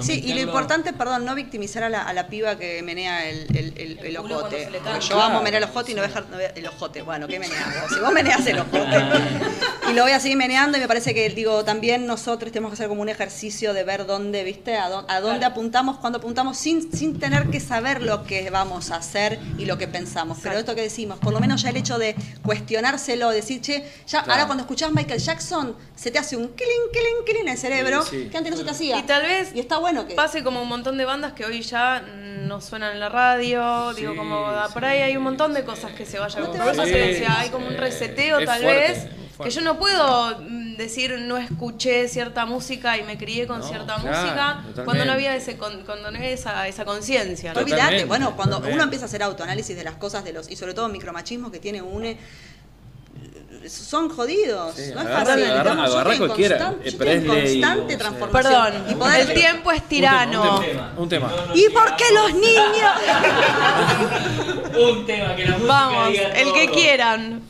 Sí, 0.00 0.22
y 0.24 0.32
lo 0.34 0.40
importante, 0.40 0.92
perdón, 0.92 1.24
no 1.24 1.34
victimizar 1.34 1.82
a 1.84 1.88
la, 1.88 2.02
a 2.02 2.12
la 2.12 2.28
piba 2.28 2.56
que 2.58 2.82
menea 2.82 3.28
el, 3.28 3.46
el, 3.56 3.74
el, 3.76 3.98
el 3.98 4.06
El 4.06 4.16
culo 4.18 4.38
ojote. 4.38 4.68
yo 4.72 4.80
Claro. 5.08 5.22
amo 5.22 5.42
menear 5.42 5.62
el 5.62 5.68
ojote 5.68 5.92
y 5.92 5.94
no 5.94 6.02
dejar 6.02 6.26
no 6.30 6.38
el 6.38 6.66
ojote. 6.66 7.02
Bueno, 7.02 7.26
¿qué 7.28 7.38
meneas 7.38 7.64
vos? 7.82 7.92
Si 7.94 8.00
vos 8.00 8.12
meneas 8.12 8.46
el 8.46 8.58
ojote. 8.60 8.80
y 9.90 9.92
lo 9.94 10.02
voy 10.02 10.12
a 10.12 10.20
seguir 10.20 10.36
meneando 10.38 10.78
y 10.78 10.80
me 10.80 10.88
parece 10.88 11.14
que, 11.14 11.28
digo, 11.30 11.64
también 11.64 12.06
nosotros 12.06 12.50
tenemos 12.52 12.70
que 12.70 12.74
hacer 12.74 12.88
como 12.88 13.02
un 13.02 13.08
ejercicio 13.08 13.74
de 13.74 13.84
ver 13.84 14.06
dónde, 14.06 14.44
¿viste? 14.44 14.76
A, 14.76 14.88
dó- 14.88 15.04
a 15.08 15.20
dónde 15.20 15.44
apuntamos, 15.46 15.98
cuando 15.98 16.18
apuntamos, 16.18 16.56
sin, 16.56 16.90
sin 16.92 17.18
tener 17.18 17.48
que 17.50 17.60
saber 17.60 18.02
lo 18.02 18.24
que 18.24 18.50
vamos 18.50 18.90
a 18.90 18.96
hacer 18.96 19.38
y 19.58 19.64
lo 19.66 19.78
que 19.78 19.88
pensamos. 19.88 20.38
Pero 20.42 20.58
esto 20.58 20.74
que 20.74 20.82
decimos, 20.82 21.18
por 21.18 21.32
lo 21.32 21.40
menos 21.40 21.62
ya 21.62 21.70
el 21.70 21.76
hecho 21.76 21.98
de 21.98 22.14
cuestionárselo, 22.42 23.30
decir, 23.30 23.60
che, 23.60 23.84
ya, 24.06 24.20
ahora 24.20 24.46
cuando 24.46 24.62
escuchás 24.62 24.92
Michael 24.92 25.20
Jackson, 25.20 25.76
se 25.96 26.10
te 26.10 26.18
hace 26.18 26.36
un 26.36 26.48
clink, 26.48 26.90
clink, 26.92 27.24
clink 27.24 27.40
en 27.40 27.48
el 27.48 27.58
cerebro, 27.58 28.02
Sí, 28.02 28.24
sí. 28.24 28.28
que 28.30 28.36
antes 28.36 28.50
no 28.52 28.58
se 28.58 28.64
te 28.64 28.70
hacía. 28.70 28.98
Y 28.98 29.02
tal 29.04 29.22
vez 29.22 29.50
Y 29.54 29.60
está 29.72 29.80
bueno 29.80 30.06
que. 30.06 30.14
pase 30.14 30.42
como 30.42 30.62
un 30.62 30.68
montón 30.68 30.96
de 30.98 31.04
bandas 31.04 31.32
que 31.32 31.44
hoy 31.44 31.62
ya 31.62 32.00
no 32.00 32.60
suenan 32.60 32.92
en 32.92 33.00
la 33.00 33.08
radio, 33.08 33.92
digo 33.94 34.14
como 34.16 34.46
por 34.74 34.84
ahí 34.84 35.00
hay 35.00 35.16
un 35.16 35.22
montón 35.22 35.54
de 35.54 35.64
cosas 35.64 35.92
que 35.92 36.04
se 36.06 36.18
vayan. 36.18 36.42
No 36.42 36.50
a- 36.62 37.40
hay 37.40 37.48
como 37.50 37.66
un 37.68 37.76
reseteo 37.76 38.38
es 38.40 38.46
tal 38.46 38.62
fuerte, 38.62 38.92
vez, 38.92 39.06
que 39.42 39.50
yo 39.50 39.60
no 39.62 39.78
puedo 39.78 40.38
mm, 40.40 40.76
decir 40.76 41.18
no 41.20 41.36
escuché 41.36 42.08
cierta 42.08 42.44
música 42.46 42.98
y 42.98 43.02
me 43.04 43.16
crié 43.16 43.46
con 43.46 43.60
No, 43.60 43.66
cierta 43.66 43.96
claro, 43.96 44.02
música 44.08 44.46
totalmente. 44.56 44.84
cuando 44.84 45.04
no 45.06 45.12
había 45.12 45.34
ese 45.36 45.56
con- 45.56 45.84
cuando 45.84 46.10
no 46.10 46.18
había 46.18 46.30
esa, 46.30 46.68
esa 46.68 46.84
conciencia. 46.84 47.54
No 47.54 47.60
bueno, 48.06 48.36
cuando 48.36 48.56
totalmente. 48.56 48.74
uno 48.74 48.82
empieza 48.84 49.06
a 49.06 49.08
hacer 49.08 49.22
autoanálisis 49.22 49.74
de 49.76 49.84
las 49.84 49.94
cosas 49.96 50.22
de 50.24 50.32
los 50.32 50.50
y 50.50 50.56
sobre 50.56 50.74
todo 50.74 50.88
micromachismo 50.88 51.50
que 51.50 51.58
tiene 51.60 51.80
UNE, 51.82 52.18
son 53.68 54.08
jodidos. 54.08 54.74
Sí, 54.74 54.90
no 54.94 55.00
es 55.00 55.06
agarra- 55.06 55.24
fácil. 55.26 55.44
agarra- 55.50 56.12
en 56.12 56.18
cualquiera, 56.18 56.58
constan- 56.58 56.78
eh, 56.84 56.92
Presley, 56.92 57.26
constante 57.60 57.84
o 57.84 57.88
sea. 57.88 57.98
transformación. 57.98 58.52
Perdón, 58.72 58.84
Y 58.90 58.94
poder- 58.94 59.20
el 59.20 59.34
tiempo 59.34 59.72
es 59.72 59.82
tirano. 59.88 60.58
Un 60.58 60.64
tema. 60.64 60.92
Un 60.96 61.08
tema. 61.08 61.32
¿Y 61.54 61.68
por 61.70 61.96
qué 61.96 62.04
los 62.14 62.34
niños? 62.34 62.92
Un 64.90 65.06
tema 65.06 65.36
que 65.36 65.44
la 65.44 65.50
música 65.58 65.72
Vamos, 65.72 66.08
diga 66.12 66.28
el 66.28 66.52
que 66.52 66.64
todo. 66.66 66.74
quieran. 66.76 67.42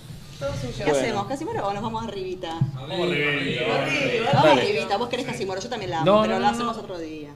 ¿Qué 0.84 0.90
hacemos? 0.90 1.26
¿Casimoro 1.28 1.66
o 1.68 1.72
nos 1.72 1.82
vamos 1.82 2.04
arribita? 2.04 2.58
Vamos 2.74 2.90
arribita, 3.00 4.32
vamos 4.34 4.58
arribita. 4.58 4.96
Vos 4.96 5.08
querés 5.08 5.26
Casimoro, 5.26 5.60
yo 5.60 5.68
también 5.68 5.90
la 5.92 6.00
amo, 6.00 6.06
No, 6.16 6.22
pero 6.22 6.34
no, 6.34 6.40
la 6.40 6.48
hacemos 6.48 6.76
no. 6.76 6.82
otro 6.82 6.98
día. 6.98 7.30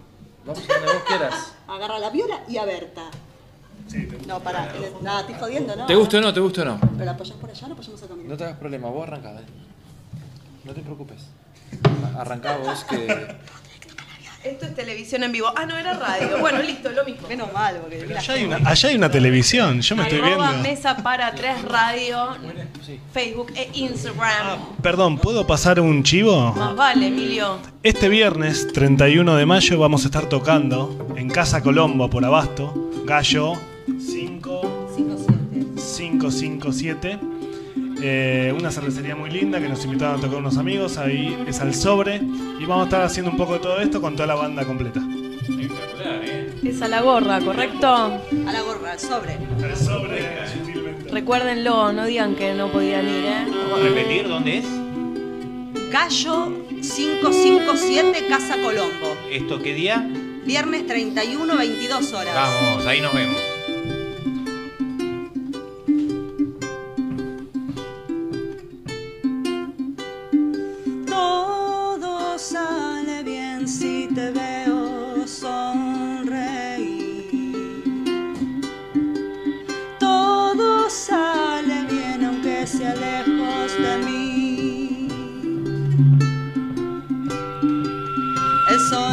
Vamos 0.45 0.63
a 0.69 0.73
donde 0.75 0.93
vos 0.93 1.03
quieras. 1.07 1.53
Agarra 1.69 1.97
a 1.97 1.99
la 2.01 2.11
viola 2.11 2.41
y 2.49 2.57
a 2.57 2.65
Berta. 2.65 3.03
Sí, 3.87 4.07
te- 4.07 4.27
No, 4.27 4.41
pará, 4.41 4.73
le- 4.81 4.93
nada, 5.03 5.21
estoy 5.21 5.37
jodiendo, 5.39 5.77
¿no? 5.77 5.87
¿Te 5.87 5.95
gusta 5.95 6.19
o 6.19 6.21
no? 6.21 6.33
¿Te 6.35 6.41
gusta 6.41 6.63
o 6.63 6.65
no? 6.65 6.81
¿Pero 6.81 7.05
la 7.05 7.13
apoyás 7.13 7.37
por 7.37 7.51
allá 7.51 7.65
o 7.65 7.69
la 7.69 7.75
apoyamos 7.75 8.03
acá? 8.03 8.15
No 8.25 8.37
te 8.37 8.45
hagas 8.45 8.57
problema, 8.59 8.89
vos 8.89 9.03
arrancá, 9.07 9.33
dale. 9.33 9.47
No 10.65 10.73
te 10.73 10.81
preocupes. 10.83 11.23
Arrancá 12.19 12.57
vos 12.65 12.85
que. 12.85 13.37
Esto 14.45 14.67
es 14.67 14.77
televisión 14.77 15.25
en 15.25 15.33
vivo. 15.33 15.49
Ah, 15.57 15.67
no, 15.67 15.77
era 15.77 15.95
radio. 15.95 16.39
Bueno, 16.39 16.63
listo, 16.63 16.89
lo 16.91 17.05
mismo. 17.05 17.27
Menos 17.27 17.53
mal, 17.53 17.79
porque 17.81 18.05
mira, 18.07 18.21
Allá 18.21 18.35
hay, 18.35 18.45
una, 18.45 18.57
allá 18.59 18.89
hay 18.91 18.95
una 18.95 19.11
televisión, 19.11 19.81
yo 19.81 19.97
me 19.97 20.03
estoy 20.05 20.21
Arroba 20.21 20.51
viendo. 20.51 20.69
Mesa 20.69 20.97
para 20.99 21.33
tres 21.35 21.63
radio, 21.63 22.29
Facebook 23.13 23.53
e 23.57 23.71
Instagram. 23.75 24.77
Perdón, 24.83 25.19
¿puedo 25.19 25.45
pasar 25.49 25.81
un 25.81 26.05
chivo? 26.05 26.53
Más 26.53 26.77
vale, 26.77 27.09
Emilio. 27.09 27.59
Este 27.83 28.09
viernes 28.09 28.69
31 28.73 29.35
de 29.35 29.47
mayo 29.47 29.79
vamos 29.81 30.05
a 30.05 30.07
estar 30.07 30.29
tocando 30.29 31.09
en 31.17 31.29
Casa 31.29 31.61
Colombo 31.61 32.09
por 32.09 32.25
Abasto, 32.25 32.91
Gallo 33.05 33.55
5 33.55 33.76
557. 36.11 37.19
Eh, 38.03 38.55
una 38.59 38.71
cervecería 38.71 39.17
muy 39.17 39.31
linda 39.31 39.61
que 39.61 39.69
nos 39.69 39.85
invitaron 39.85 40.19
a 40.19 40.21
tocar 40.21 40.39
unos 40.39 40.59
amigos, 40.59 40.99
ahí 40.99 41.37
es 41.47 41.61
al 41.61 41.75
sobre. 41.75 42.17
Y 42.17 42.65
vamos 42.65 42.83
a 42.83 42.85
estar 42.85 43.03
haciendo 43.03 43.31
un 43.31 43.37
poco 43.37 43.55
de 43.55 43.61
todo 43.61 43.81
esto 43.81 44.01
con 44.01 44.15
toda 44.15 44.27
la 44.27 44.35
banda 44.35 44.65
completa. 44.65 45.03
Es 46.63 46.83
a 46.83 46.89
la 46.89 47.01
gorra, 47.01 47.41
¿correcto? 47.41 47.87
A 47.87 48.53
la 48.53 48.63
gorra, 48.63 48.93
al 48.93 49.01
sobre. 49.01 49.35
Al 49.35 49.77
sobre, 49.77 50.49
sutilmente. 50.49 51.11
Recuérdenlo, 51.11 51.93
no 51.93 52.07
digan 52.07 52.35
que 52.35 52.55
no 52.55 52.71
podían 52.71 53.07
ir, 53.09 53.25
¿eh? 53.25 53.47
¿Puedo 53.71 53.85
repetir 53.85 54.29
dónde 54.29 54.59
es? 54.59 54.67
Gallo 55.93 56.53
557 56.81 58.27
Casa 58.29 58.57
Colombo. 58.63 59.17
¿Esto 59.31 59.63
qué 59.63 59.75
día? 59.75 60.07
Viernes 60.45 60.87
31, 60.87 61.57
22 61.57 62.13
horas. 62.13 62.35
Vamos, 62.35 62.87
ahí 62.87 63.01
nos 63.01 63.15
vemos. 63.15 63.56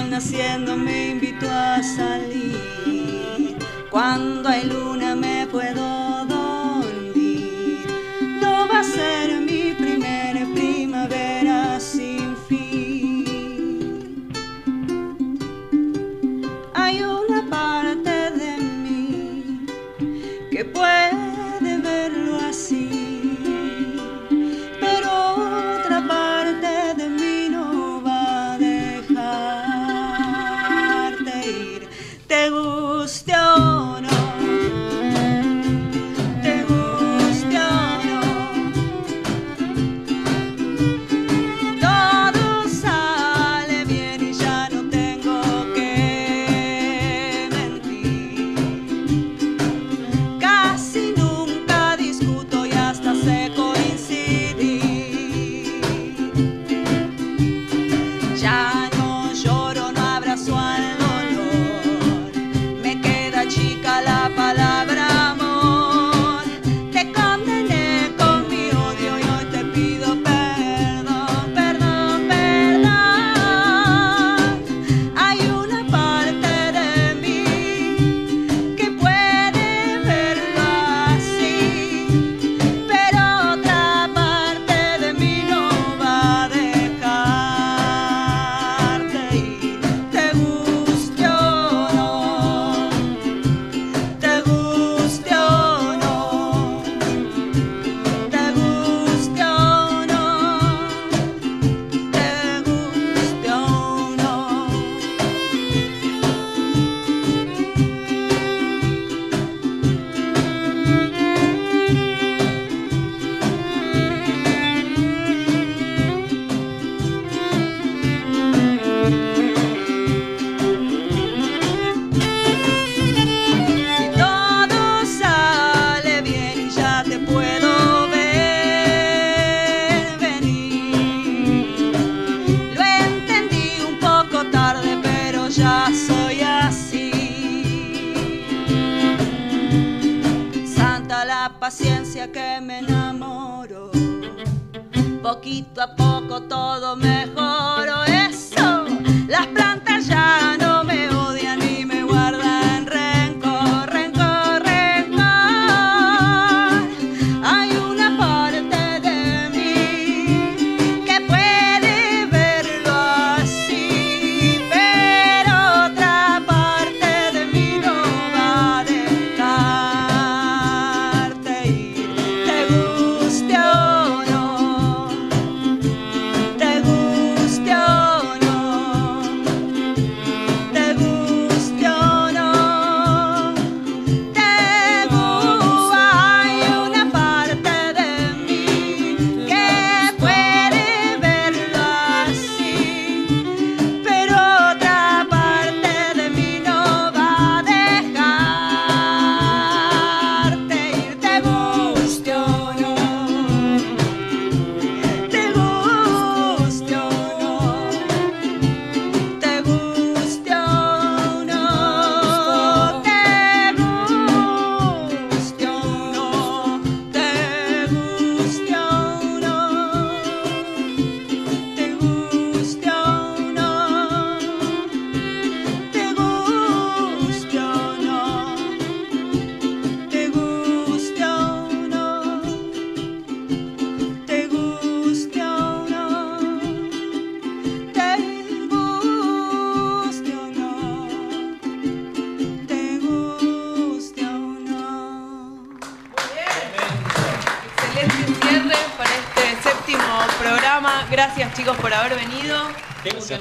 Naciendo 0.10 0.76
me 0.78 1.12
invitó 1.12 1.50
a 1.50 1.82
salir. 1.84 3.58
Cuando 3.90 4.50
hay 4.50 4.66
luna 4.66 5.16
me 5.16 5.48
puedo 5.48 5.93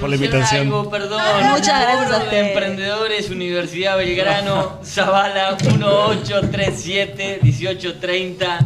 por 0.03 0.09
la 0.09 0.15
invitación. 0.17 0.61
algo, 0.67 0.89
perdón. 0.89 1.21
Muchas 1.51 1.81
gracias 1.81 2.11
a 2.11 2.17
ustedes. 2.23 2.47
Emprendedores, 2.49 3.29
Universidad 3.29 3.95
Belgrano, 3.97 4.79
Zavala 4.83 5.55
1837 5.61 7.39
1830. 7.41 8.59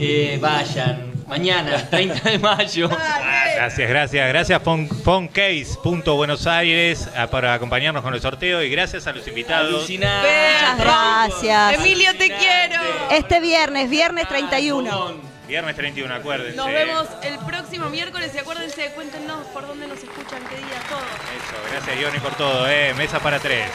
Eh, 0.00 0.38
vayan, 0.40 1.12
mañana, 1.26 1.88
30 1.90 2.30
de 2.30 2.38
mayo. 2.38 2.88
Ah, 3.00 3.64
gracias, 3.64 3.88
gracias, 3.88 4.28
gracias 4.28 4.62
Fon- 4.62 4.88
Foncase.buenos 4.88 6.46
Aires 6.46 7.08
ah, 7.16 7.26
para 7.26 7.54
acompañarnos 7.54 8.02
con 8.04 8.14
el 8.14 8.20
sorteo 8.20 8.62
y 8.62 8.70
gracias 8.70 9.06
a 9.08 9.12
los 9.12 9.26
invitados. 9.26 9.74
Alucinante. 9.74 10.28
Muchas 10.28 10.78
gracias. 10.78 11.74
Emilio, 11.74 12.10
te 12.12 12.28
quiero. 12.28 12.80
Este 13.10 13.40
viernes, 13.40 13.90
viernes 13.90 14.28
31. 14.28 15.27
Viernes 15.48 15.74
31, 15.76 16.14
acuérdense. 16.14 16.56
Nos 16.56 16.66
vemos 16.66 17.08
el 17.22 17.38
próximo 17.38 17.88
miércoles 17.88 18.30
y 18.34 18.38
acuérdense, 18.38 18.92
cuéntenos 18.92 19.46
por 19.46 19.66
dónde 19.66 19.86
nos 19.86 19.98
escuchan, 19.98 20.42
qué 20.46 20.56
día, 20.56 20.82
todo. 20.90 20.98
Eso, 21.00 21.70
gracias 21.72 21.98
Ioni 21.98 22.18
por 22.18 22.34
todo, 22.34 22.68
eh. 22.68 22.92
Mesa 22.92 23.18
para 23.18 23.38
tres. 23.38 23.70